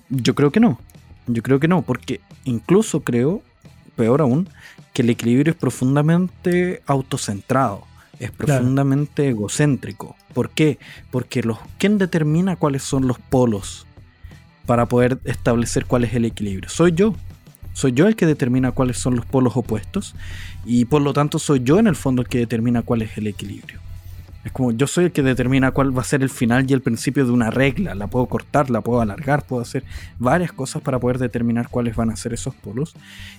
[0.09, 0.79] Yo creo que no.
[1.27, 3.41] Yo creo que no, porque incluso creo,
[3.95, 4.49] peor aún,
[4.93, 7.85] que el equilibrio es profundamente autocentrado,
[8.19, 8.59] es Claro.
[8.59, 10.15] profundamente egocéntrico.
[10.33, 10.79] ¿Por qué?
[11.11, 13.85] Porque los, ¿quién determina cuáles son los polos
[14.65, 16.69] para poder establecer cuál es el equilibrio?
[16.69, 17.15] Soy yo.
[17.73, 20.13] Soy yo el que determina cuáles son los polos opuestos
[20.63, 23.25] y por lo tanto soy yo en el fondo el que determina cuál es el
[23.25, 23.79] equilibrio.
[24.43, 26.81] Es como yo soy el que determina cuál va a ser el final y el
[26.81, 27.95] principio de una regla.
[27.95, 29.83] La puedo cortar, la puedo alargar, puedo hacer
[30.19, 32.93] varias cosas para poder determinar cuáles van a ser esos polos.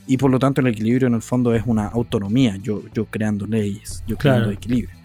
[0.07, 3.47] Y por lo tanto el equilibrio en el fondo es una autonomía, yo, yo creando
[3.47, 4.97] leyes, yo creando equilibrio.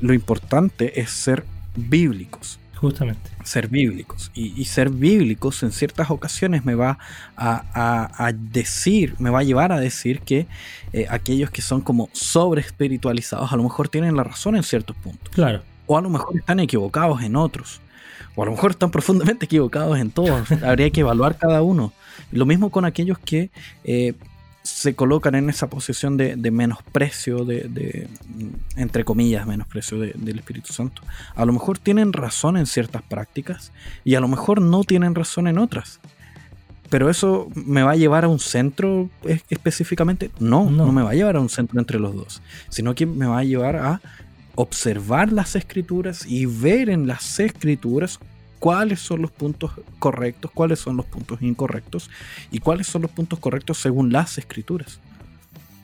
[0.00, 1.44] Lo importante es ser
[1.76, 3.30] bíblicos Justamente.
[3.44, 4.30] ser bíblicos.
[4.34, 6.98] Y, y ser bíblicos en ciertas ocasiones me va
[7.36, 10.46] a, a- a decir, me va a llevar a decir que
[10.92, 14.96] eh, aquellos que son como sobre espiritualizados a lo mejor tienen la razón en ciertos
[14.96, 15.32] puntos.
[15.34, 15.62] Claro.
[15.86, 17.80] O a lo mejor están equivocados en otros.
[18.34, 20.50] O a lo mejor están profundamente equivocados en todos.
[20.62, 21.92] Habría que evaluar cada uno.
[22.30, 23.50] Lo mismo con aquellos que
[23.84, 24.14] eh,
[24.62, 28.08] se colocan en esa posición de, de menosprecio, de, de,
[28.76, 31.02] entre comillas, menosprecio de- del Espíritu Santo.
[31.34, 33.72] A lo mejor tienen razón en ciertas prácticas
[34.04, 35.98] y a lo mejor no tienen razón en otras.
[36.90, 40.30] Pero eso me va a llevar a un centro es- específicamente.
[40.38, 40.86] No, No.
[40.86, 43.38] no, me va a llevar a un centro entre los dos, sino que me va
[43.38, 44.00] a llevar a
[44.54, 48.20] observar las escrituras y ver en las escrituras
[48.62, 52.08] cuáles son los puntos correctos, cuáles son los puntos incorrectos
[52.52, 55.00] y cuáles son los puntos correctos según las escrituras.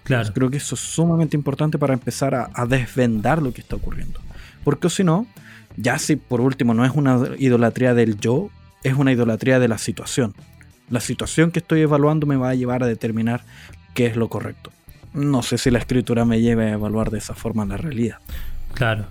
[0.05, 0.33] Claro.
[0.33, 4.21] Creo que eso es sumamente importante para empezar a, a desvendar lo que está ocurriendo.
[4.63, 5.27] Porque si no,
[5.77, 8.49] ya si por último no es una idolatría del yo,
[8.85, 10.37] es una idolatría de la situación.
[10.89, 13.43] La situación que estoy evaluando me va a llevar a determinar
[13.93, 14.71] qué es lo correcto.
[15.15, 18.19] No sé si la escritura me lleve a evaluar de esa forma la realidad.
[18.75, 19.07] Claro.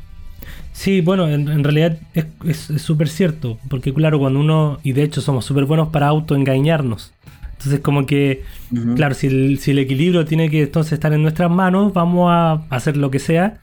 [0.73, 1.97] Sí, bueno, en, en realidad
[2.43, 7.13] es- súper cierto, porque claro, cuando uno, y de hecho somos súper buenos para autoengañarnos.
[7.53, 8.93] Entonces como que, Ujú.
[8.95, 12.61] claro, si el, si el equilibrio tiene que entonces estar en nuestras manos, vamos a
[12.69, 13.57] hacer lo que sea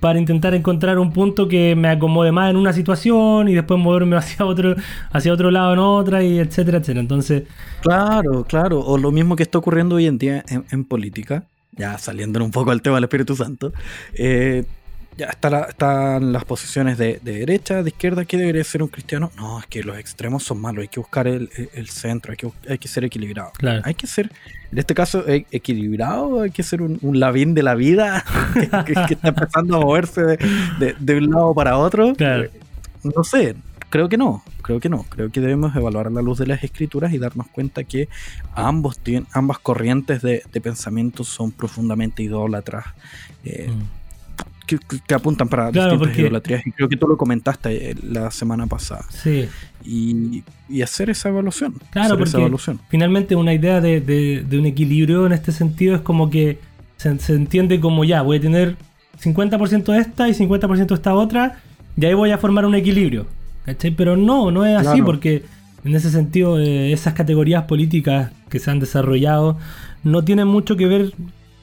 [0.00, 4.16] para intentar encontrar un punto que me acomode más en una situación y después moverme
[4.18, 4.74] hacia otro,
[5.12, 7.00] hacia otro lado en otra, y etcétera, etcétera.
[7.00, 7.44] Entonces,
[7.80, 8.80] Claro, claro.
[8.80, 12.50] O lo mismo que está ocurriendo hoy en día en, en política, ya saliendo un
[12.50, 13.72] poco al tema del Espíritu Santo,
[14.14, 14.64] eh,
[15.16, 18.88] ya está la- están las posiciones de, de derecha, de izquierda, ¿qué debería ser un
[18.88, 19.30] cristiano?
[19.36, 21.48] No, es que los extremos son malos, hay que buscar el,
[21.88, 23.52] centro, hay que, hay que ser equilibrado.
[23.58, 23.82] Claro.
[23.84, 24.30] Hay que ser,
[24.72, 28.68] en este caso, e- equilibrado, hay que ser un, un lavín de la vida que,
[28.68, 30.36] que- que está empezando a moverse de,
[30.78, 32.12] de- de un lado para otro.
[32.14, 32.50] Claro.
[33.04, 33.54] No sé,
[33.90, 35.04] creo que no, creo que no.
[35.10, 38.08] Creo que debemos evaluar a la luz de las escrituras y darnos cuenta que
[38.54, 42.86] ambos tienen, ambas corrientes de, de pensamiento son profundamente idólatras,
[43.44, 43.82] eh, mm,
[44.66, 44.78] que,
[45.14, 46.66] apuntan para Claro, distintas porque- idolatrías.
[46.66, 49.04] Y creo que tú lo comentaste eh, la semana pasada.
[49.10, 49.48] sí.
[49.86, 51.74] Y, y hacer esa evaluación.
[51.90, 52.80] Claro, hacer esa evaluación.
[52.88, 56.58] finalmente una idea de, de- de un equilibrio en este sentido es como que
[56.96, 58.76] se, se entiende como ya, voy a tener
[59.22, 61.58] 50% de esta y 50% de esta otra,
[61.96, 63.26] y ahí voy a formar un equilibrio.
[63.66, 63.90] ¿cachai?
[63.90, 65.04] Pero no, no es así, Claro.
[65.04, 65.42] porque
[65.84, 69.58] en ese sentido eh, esas categorías políticas que se han desarrollado
[70.02, 71.12] no tienen mucho que ver,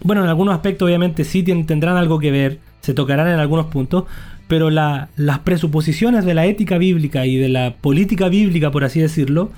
[0.03, 4.03] bueno, en algunos aspectos obviamente sí tendrán algo que ver, se tocarán en algunos puntos,
[4.47, 8.99] pero la- las presuposiciones de la ética bíblica y de la política bíblica, por así
[8.99, 9.51] decirlo,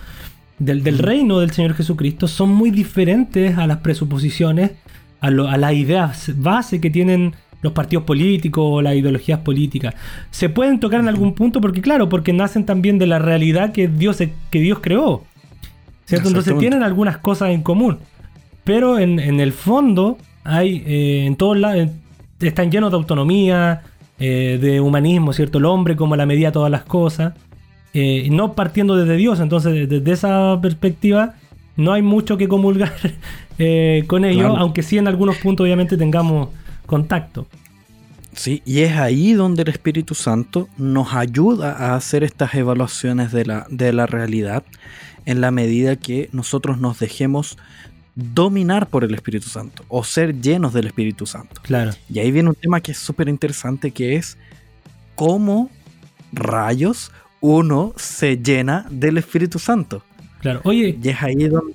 [0.59, 4.71] del, del reino del Señor Jesucristo son muy diferentes a las presuposiciones,
[5.19, 9.95] a, lo- a las ideas base que tienen los partidos políticos o las ideologías políticas.
[10.31, 13.87] Se pueden tocar en algún punto porque, claro, porque nacen también de la realidad que
[13.87, 14.17] Dios,
[14.51, 15.23] que Dios creó.
[16.05, 16.27] ¿cierto?
[16.27, 17.99] Entonces tienen algunas cosas en común.
[18.65, 21.87] Pero en, en el fondo hay eh, en todos lados,
[22.47, 23.81] están llenos de autonomía,
[24.19, 25.57] eh, de humanismo, ¿cierto?
[25.57, 27.33] El hombre como la medida de todas las cosas.
[27.95, 29.39] eh, no partiendo desde Dios.
[29.39, 31.35] Entonces, desde esa perspectiva,
[31.75, 32.91] no hay mucho que comulgar
[33.59, 34.57] eh, con ellos, Claro.
[34.57, 36.49] aunque sí en algunos puntos obviamente tengamos
[36.87, 37.45] contacto.
[38.33, 43.45] Sí, y es ahí donde el Espíritu Santo nos ayuda a hacer estas evaluaciones de
[43.45, 44.63] la, de la realidad
[45.27, 47.59] en la medida que nosotros nos dejemos
[48.15, 51.61] dominar por el Espíritu Santo o ser llenos del Espíritu Santo.
[51.61, 51.91] Claro.
[52.09, 54.37] Y ahí viene un tema que es súper interesante que es
[55.15, 55.69] cómo
[56.31, 57.11] rayos
[57.41, 60.03] uno se llena del Espíritu Santo.
[60.39, 60.61] Claro.
[60.63, 60.97] Oye.
[61.01, 61.73] Y es ahí donde...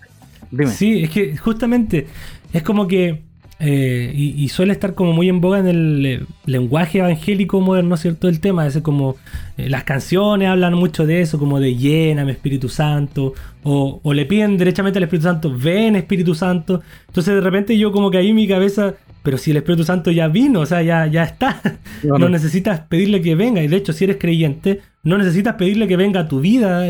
[0.51, 0.71] Dime.
[0.71, 2.07] Sí, es que justamente
[2.53, 3.28] es como que
[3.61, 8.29] eh, y, suele estar como muy en boga en el eh, lenguaje evangélico moderno, ¿cierto?
[8.29, 9.17] El tema, es como
[9.57, 13.35] eh, las canciones hablan mucho de eso, como de lléname Espíritu Santo,
[13.65, 16.83] o, le piden derechamente al Espíritu Santo, ven Espíritu Santo.
[17.09, 18.95] Entonces de repente yo como que ahí mi cabeza,
[19.25, 21.61] pero si el Espíritu Santo ya vino, o sea, ya, ya está,
[22.05, 25.97] no necesitas pedirle que venga, y de hecho si eres creyente, no necesitas pedirle que
[25.97, 26.87] venga a tu vida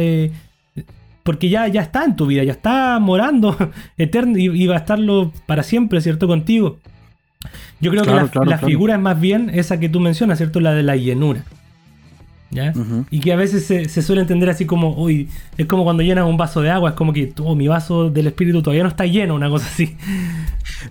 [1.29, 3.55] porque ya, ya está en tu vida, ya está morando
[3.99, 6.27] eterno y, va a estarlo para siempre, ¿cierto?
[6.27, 6.79] Contigo.
[7.83, 10.59] Yo creo que la, figura es más bien esa que tú mencionas, ¿cierto?
[10.61, 11.45] La de la llenura.
[13.11, 15.29] Y que a veces se, suele entender así como, uy,
[15.59, 18.29] es como cuando llenas un vaso de agua, es como que oh, mi vaso del
[18.29, 19.97] espíritu todavía no está lleno, una cosa así.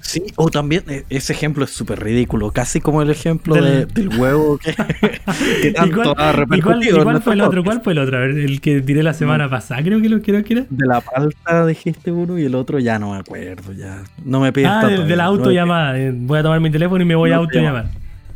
[0.01, 3.87] Sí, o también eh, ese ejemplo es súper ridículo, casi como el ejemplo del,
[4.17, 6.99] huevo que, tanto ha repercutido.
[6.99, 7.63] ¿Y cuál, fue el otro?
[7.63, 8.23] ¿Cuál fue el otro?
[8.23, 10.65] el que tiré la semana pasada, creo que lo creo que era.
[10.69, 14.51] De la palta dijiste uno y el otro ya no me acuerdo, ya no me
[14.53, 17.37] pides Ah, de, la autollamada, eh, voy a tomar mi teléfono y me voy a
[17.37, 17.87] autollamar.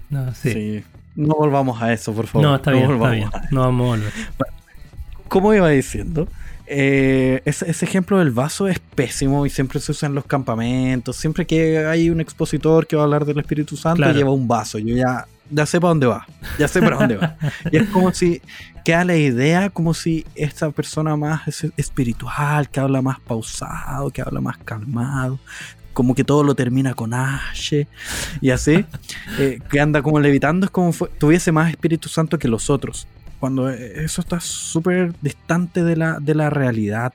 [0.10, 0.52] No, sí.
[0.52, 0.84] sí.
[1.16, 2.48] No volvamos a eso, por favor.
[2.48, 3.30] No, está bien, no, está bien.
[3.52, 4.14] no vamos a volver.
[5.28, 6.28] como iba diciendo,
[6.74, 11.18] eh, ese, ejemplo del vaso es pésimo y siempre se usa en los campamentos.
[11.18, 14.80] Siempre que hay un expositor que va a hablar del Espíritu Santo, lleva un vaso.
[14.80, 16.26] Yo ya, ya sé para dónde va.
[16.58, 17.36] Ya sé para dónde va.
[17.72, 18.42] Y es como si
[18.86, 21.42] queda la idea como si esta persona más
[21.76, 25.40] espiritual, que habla más pausado, que habla más calmado,
[25.94, 27.88] como que todo lo termina con H
[28.42, 28.86] y así,
[29.40, 33.08] eh, que anda como levitando, es como si tuviese más Espíritu Santo que los otros.
[33.40, 37.14] Cuando eh, eso está súper distante de la, de la realidad.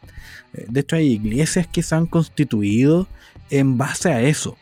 [0.52, 3.06] Eh, de hecho, hay iglesias que se han constituido
[3.50, 4.56] en base a eso.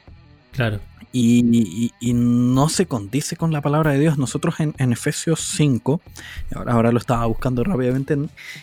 [0.53, 0.81] Claro.
[1.17, 4.19] Y, no se condice con la palabra de Dios.
[4.19, 6.01] Nosotros en, Efesios 5,
[6.57, 8.19] ahora, ahora, lo estaba buscando rápidamente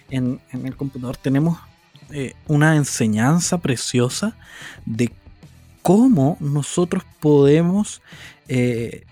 [0.09, 1.59] en, el computador, tenemos
[2.47, 4.35] una enseñanza preciosa
[4.85, 5.13] de
[5.81, 8.01] cómo nosotros podemos,
[8.47, 9.05] eh,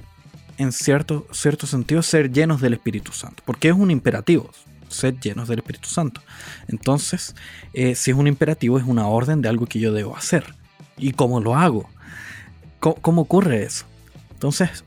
[0.57, 3.43] en cierto, cierto sentido, ser llenos del Espíritu Santo.
[3.45, 4.49] Porque es un imperativo,
[4.88, 6.22] ser llenos del Espíritu Santo.
[6.67, 7.36] Entonces,
[7.74, 10.55] eh, si es un imperativo, es una orden de algo que yo debo hacer.
[10.97, 11.89] ¿Y cómo lo hago?
[12.80, 13.86] ¿Cómo, ocurre eso?
[14.32, 14.86] Entonces,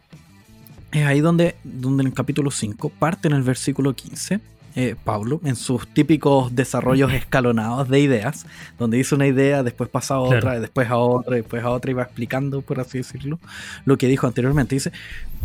[0.92, 4.40] es ahí donde, donde en el capítulo 5 parte en el versículo 15
[4.74, 8.46] eh, Pablo en sus típicos desarrollos escalonados de ideas,
[8.78, 11.94] donde dice una idea, después pasa a otra, después a otra, después a otra, y
[11.94, 13.38] va explicando, por así decirlo,
[13.84, 14.74] lo que dijo anteriormente.
[14.74, 14.92] Dice,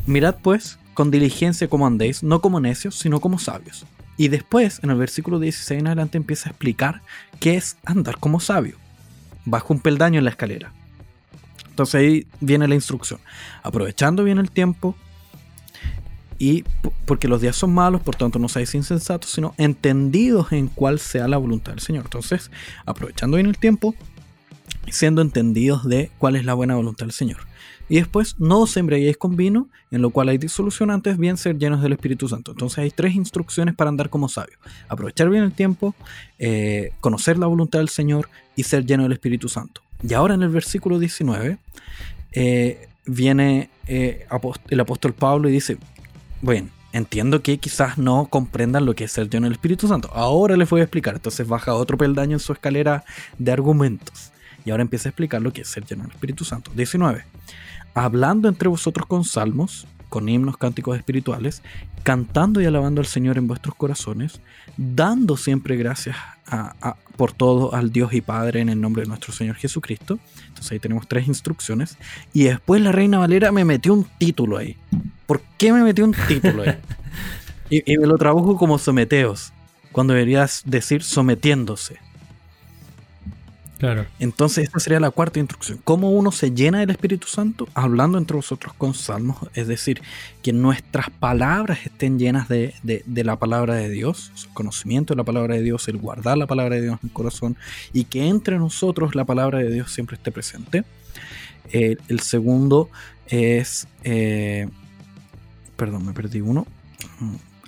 [0.06, 3.86] mirad pues con diligencia como andéis, no como necios, sino como sabios.
[4.18, 7.02] Y después, en el versículo 16 en adelante, empieza a explicar
[7.40, 8.78] qué es andar como sabio.
[9.46, 10.74] Bajo un peldaño en la escalera.
[11.70, 13.20] Entonces ahí viene la instrucción.
[13.62, 14.96] Aprovechando bien el tiempo,
[16.40, 16.64] y
[17.06, 21.28] porque los días son malos, por tanto no seáis insensatos, sino entendidos en cuál sea
[21.28, 22.06] la voluntad del Señor.
[22.06, 22.52] Entonces,
[22.86, 23.96] aprovechando bien el tiempo,
[24.90, 27.40] siendo entendidos de cuál es la buena voluntad del Señor.
[27.90, 31.58] Y después, no os embriaguéis con vino, en lo cual hay disolución antes, bien ser
[31.58, 32.52] llenos del Espíritu Santo.
[32.52, 34.60] Entonces hay tres instrucciones para andar como sabios.
[34.90, 35.96] Aprovechar bien el tiempo,
[36.38, 39.82] eh, conocer la voluntad del Señor y ser lleno del Espíritu Santo.
[40.08, 41.58] Y ahora en el versículo 19
[42.34, 44.28] eh, viene eh,
[44.70, 45.78] el apóstol Pablo y dice,
[46.42, 50.10] bueno, entiendo que quizás no comprendan lo que es ser lleno del Espíritu Santo.
[50.14, 51.16] Ahora les voy a explicar.
[51.16, 53.04] Entonces baja otro peldaño en su escalera
[53.38, 54.32] de argumentos.
[54.66, 56.72] Y ahora empieza a explicar lo que es ser lleno del Espíritu Santo.
[56.76, 57.26] 19.
[57.94, 61.62] Hablando entre vosotros con salmos, con himnos, cánticos espirituales,
[62.04, 64.40] cantando y alabando al Señor en vuestros corazones,
[64.78, 66.16] dando siempre gracias
[67.18, 70.20] por todo al Dios y Padre en el nombre de nuestro Señor Jesucristo.
[70.48, 71.98] Entonces ahí tenemos tres instrucciones.
[72.34, 74.78] Y después la Reina Valera me metió un título ahí.
[75.26, 76.78] ¿Por qué me metió un título ahí?
[77.70, 79.52] y, y me lo trabajo como someteos,
[79.92, 82.07] cuando deberías decir sometiéndose.
[83.78, 84.08] Claro.
[84.20, 85.80] Entonces, esta sería la cuarta instrucción.
[85.84, 87.68] ¿Cómo uno se llena del Espíritu Santo?
[87.76, 90.02] Hablando entre vosotros con salmos, es decir,
[90.42, 92.74] que nuestras palabras estén llenas de,
[93.06, 96.76] la palabra de Dios, el conocimiento de la palabra de Dios, el guardar la palabra
[96.76, 97.58] de Dios en el corazón
[97.94, 100.84] y que entre nosotros la palabra de Dios siempre esté presente.
[101.72, 102.90] El segundo
[103.28, 103.88] es.
[104.04, 104.68] Eh,
[105.76, 106.66] perdón, me perdí uno.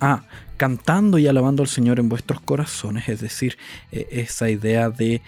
[0.02, 0.24] Ah,
[0.60, 3.58] cantando y alabando al Señor en vuestros corazones, es decir,
[3.94, 5.22] e, esa idea de,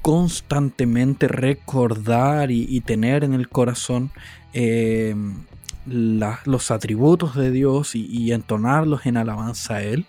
[0.00, 4.10] constantemente recordar y, tener en el corazón
[4.54, 5.14] eh,
[5.84, 10.06] los atributos de Dios y, entonarlos en alabanza a Él.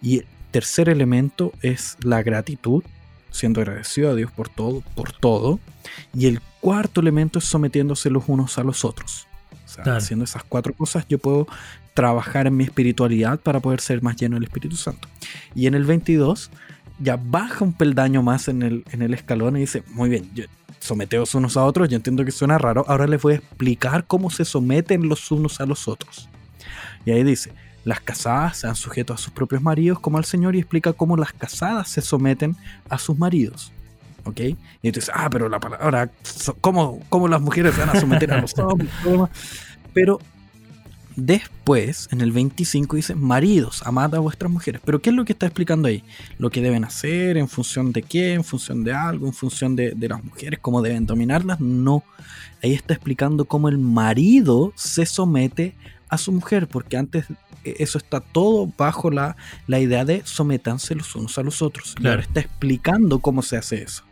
[0.00, 2.84] Y el tercer elemento es la gratitud,
[3.32, 5.58] siendo agradecido a Dios por todo, por todo.
[6.14, 9.26] Y el cuarto elemento es sometiéndose los unos a los otros.
[9.84, 11.48] haciendo esas cuatro cosas yo puedo
[11.96, 15.08] trabajar en mi espiritualidad para poder ser más lleno del Espíritu Santo.
[15.54, 16.50] Y en el 22
[16.98, 20.44] ya baja un peldaño más en el, en el escalón y dice, muy bien, yo,
[20.78, 24.28] someteos unos a otros, yo entiendo que suena raro, ahora les voy a explicar cómo
[24.28, 26.28] se someten los unos a los otros.
[27.06, 27.50] Y ahí dice,
[27.84, 31.32] las casadas sean sujetos a sus propios maridos como al Señor y explica cómo las
[31.32, 32.56] casadas se someten
[32.90, 33.72] a sus maridos.
[34.24, 34.40] ¿Ok?
[34.40, 36.10] Y entonces, ah, pero la palabra,
[36.60, 38.90] ¿cómo, cómo las mujeres se van a someter a los hombres?
[39.94, 40.20] Pero
[41.16, 44.82] Después, en el 25 dice, maridos, amad a vuestras mujeres.
[44.84, 46.04] Pero ¿qué es lo que está explicando ahí?
[46.38, 49.96] Lo que deben hacer, en función de qué, en función de algo, en función de,
[49.98, 51.58] las mujeres, cómo deben dominarlas.
[51.58, 52.04] No,
[52.62, 55.74] ahí está explicando cómo el marido se somete
[56.10, 57.26] a su mujer, porque antes
[57.64, 59.36] e, eso está todo bajo la,
[59.66, 61.94] la idea de sometanse los unos a los otros.
[61.98, 64.04] Y ahora está explicando cómo se hace eso.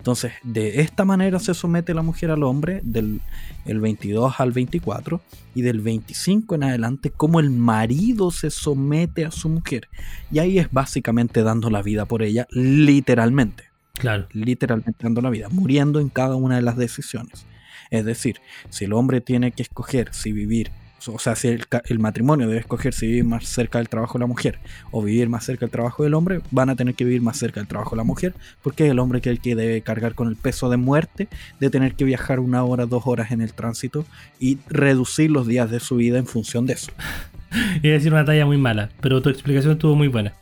[0.00, 3.20] Entonces, de esta manera se somete la mujer al hombre, del
[3.66, 5.20] el 22 al 24,
[5.54, 9.88] y del 25 en adelante, como el marido se somete a su mujer.
[10.32, 13.64] Y ahí es básicamente dando la vida por ella, literalmente.
[13.92, 14.26] Claro.
[14.32, 17.44] Literalmente dando la vida, muriendo en cada una de las decisiones.
[17.90, 18.40] Es decir,
[18.70, 20.70] si el hombre tiene que escoger si vivir
[21.08, 24.26] o sea, si el, matrimonio debe escoger si vivir más cerca del trabajo de la
[24.26, 24.58] mujer
[24.90, 27.60] o vivir más cerca del trabajo del hombre, van a tener que vivir más cerca
[27.60, 30.14] del trabajo de la mujer, porque es el hombre que es el que debe cargar
[30.14, 31.28] con el peso de muerte
[31.58, 34.04] de tener que viajar una hora, dos horas en el tránsito
[34.38, 36.92] y reducir los días de su vida en función de eso.
[37.82, 40.34] Iba a decir una talla muy mala, pero tu explicación estuvo muy buena.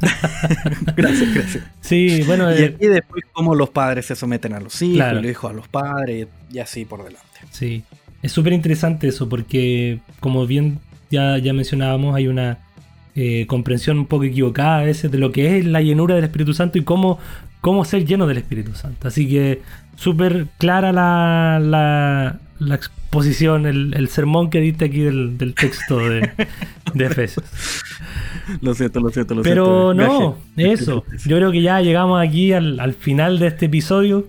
[0.96, 1.64] gracias, gracias.
[1.80, 2.52] Sí, bueno.
[2.54, 5.68] Y, eh, después cómo los padres se someten a los hijos, los hijos a los
[5.68, 7.26] padres y así por delante.
[7.50, 7.82] Sí.
[8.26, 10.80] Es súper interesante eso porque, como bien
[11.12, 12.58] ya, ya mencionábamos, hay una
[13.14, 16.52] eh, comprensión un poco equivocada a veces de lo que es la llenura del Espíritu
[16.52, 17.20] Santo y cómo,
[17.60, 19.06] cómo ser lleno del Espíritu Santo.
[19.06, 19.62] Así que
[19.94, 26.28] súper clara la, la, exposición, el, sermón que diste aquí del, texto de,
[26.94, 27.46] de Efesios.
[28.60, 31.04] Lo siento, lo siento, lo Pero no, eso.
[31.26, 34.26] Yo creo que ya llegamos aquí al, al final de este episodio.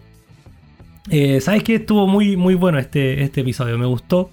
[1.09, 1.75] Eh, ¿Sabes qué?
[1.75, 4.29] Estuvo muy, muy bueno este, este episodio, me gustó.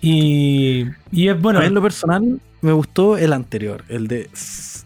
[0.00, 1.62] Y, y es bueno.
[1.62, 4.28] en lo personal, me gustó el anterior, el de,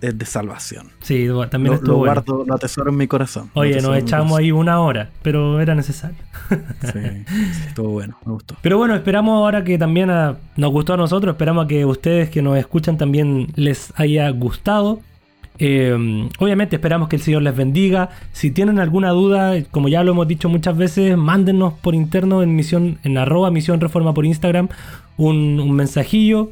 [0.01, 0.89] el de salvación.
[1.01, 3.51] Sí, también estuvo lo guardo, Lo atesoro en mi corazón.
[3.55, 6.19] Oye, nos echamos ahí una hora, pero era necesario.
[6.93, 6.99] sí,
[7.67, 8.57] estuvo bueno, me gustó.
[8.61, 12.43] Pero bueno, esperamos ahora que también nos gustó a nosotros, esperamos a que ustedes que
[12.43, 15.01] nos escuchan también les haya gustado.
[15.59, 18.11] Eh, obviamente esperamos que el Señor les bendiga.
[18.33, 22.55] Si tienen alguna duda, como ya lo hemos dicho muchas veces, mándenos por interno en
[22.55, 24.69] misión, en arroba misión reforma por Instagram,
[25.17, 26.51] un mensajillo.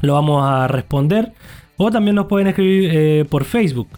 [0.00, 1.32] Lo vamos a responder.
[1.76, 3.88] O también nos pueden escribir eh, por Facebook.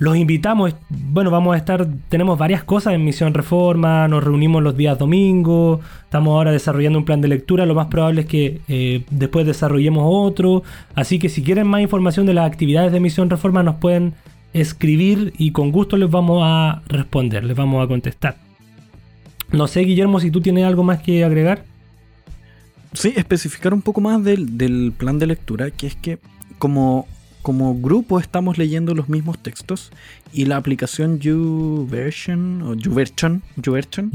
[0.00, 4.74] Los invitamos, bueno, vamos a estar, tenemos varias cosas en Misión Reforma, nos reunimos los
[4.74, 9.04] días domingos, estamos ahora desarrollando un plan de lectura, lo más probable es que eh,
[9.10, 10.62] después desarrollemos otro,
[10.94, 14.14] así que si quieren más información de las actividades de Misión Reforma nos pueden
[14.54, 18.38] escribir y con gusto les vamos a responder, les vamos a contestar.
[19.52, 21.66] No sé, Guillermo, si tú tienes algo más que agregar.
[22.94, 26.18] Sí, especificar un poco más del, del plan de lectura, que es que
[26.58, 27.06] como
[27.42, 29.90] como grupo estamos leyendo los mismos textos
[30.32, 34.10] y la aplicación YouVersion o YouVersion, YouVersion,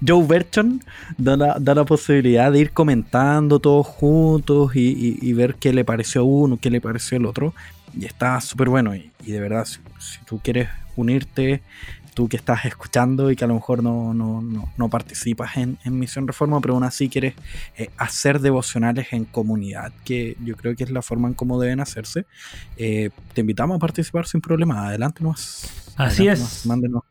[0.00, 0.82] YouVersion,
[1.18, 6.22] da, la, da la posibilidad de ir comentando todos juntos y, ver qué le pareció
[6.22, 7.54] a uno, qué le pareció al otro.
[7.96, 8.94] Y está súper bueno.
[8.94, 9.78] Y, de verdad, si,
[10.26, 11.62] tú quieres unirte
[12.18, 14.42] tú que estás escuchando y que a lo mejor no, no,
[14.76, 17.34] no, participas en, Misión Reforma, pero aún así quieres
[17.76, 21.78] eh, hacer devocionales en comunidad, que yo creo que es la forma en cómo deben
[21.78, 22.26] hacerse,
[22.76, 24.88] eh, te invitamos a participar sin problema.
[24.88, 25.92] Adelante más.
[25.94, 26.66] Así es.
[26.66, 27.04] mándenos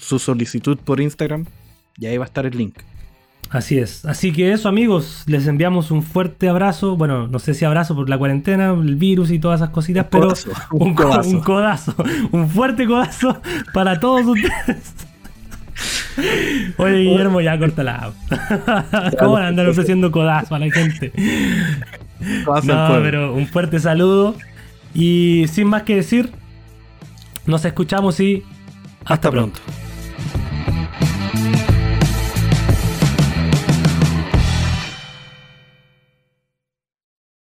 [0.00, 1.46] su solicitud por Instagram
[1.96, 2.80] y ahí va a estar el link.
[3.52, 4.06] Así es.
[4.06, 6.96] Así que eso, amigos, les enviamos un fuerte abrazo.
[6.96, 10.32] Bueno, no sé si abrazo por la cuarentena, el virus y todas esas cositas, pero
[10.72, 11.28] un, codazo.
[11.28, 11.94] un codazo.
[12.30, 13.42] Un fuerte codazo
[13.74, 14.94] para todos ustedes.
[16.78, 18.12] Oye, Guillermo, ya corta la
[19.18, 21.12] ¿Cómo van a andar ofreciendo codazo a la gente?
[22.64, 24.34] No, pero un fuerte saludo.
[24.94, 26.30] Y sin más que decir,
[27.44, 28.44] nos escuchamos y
[29.04, 29.60] hasta, pronto.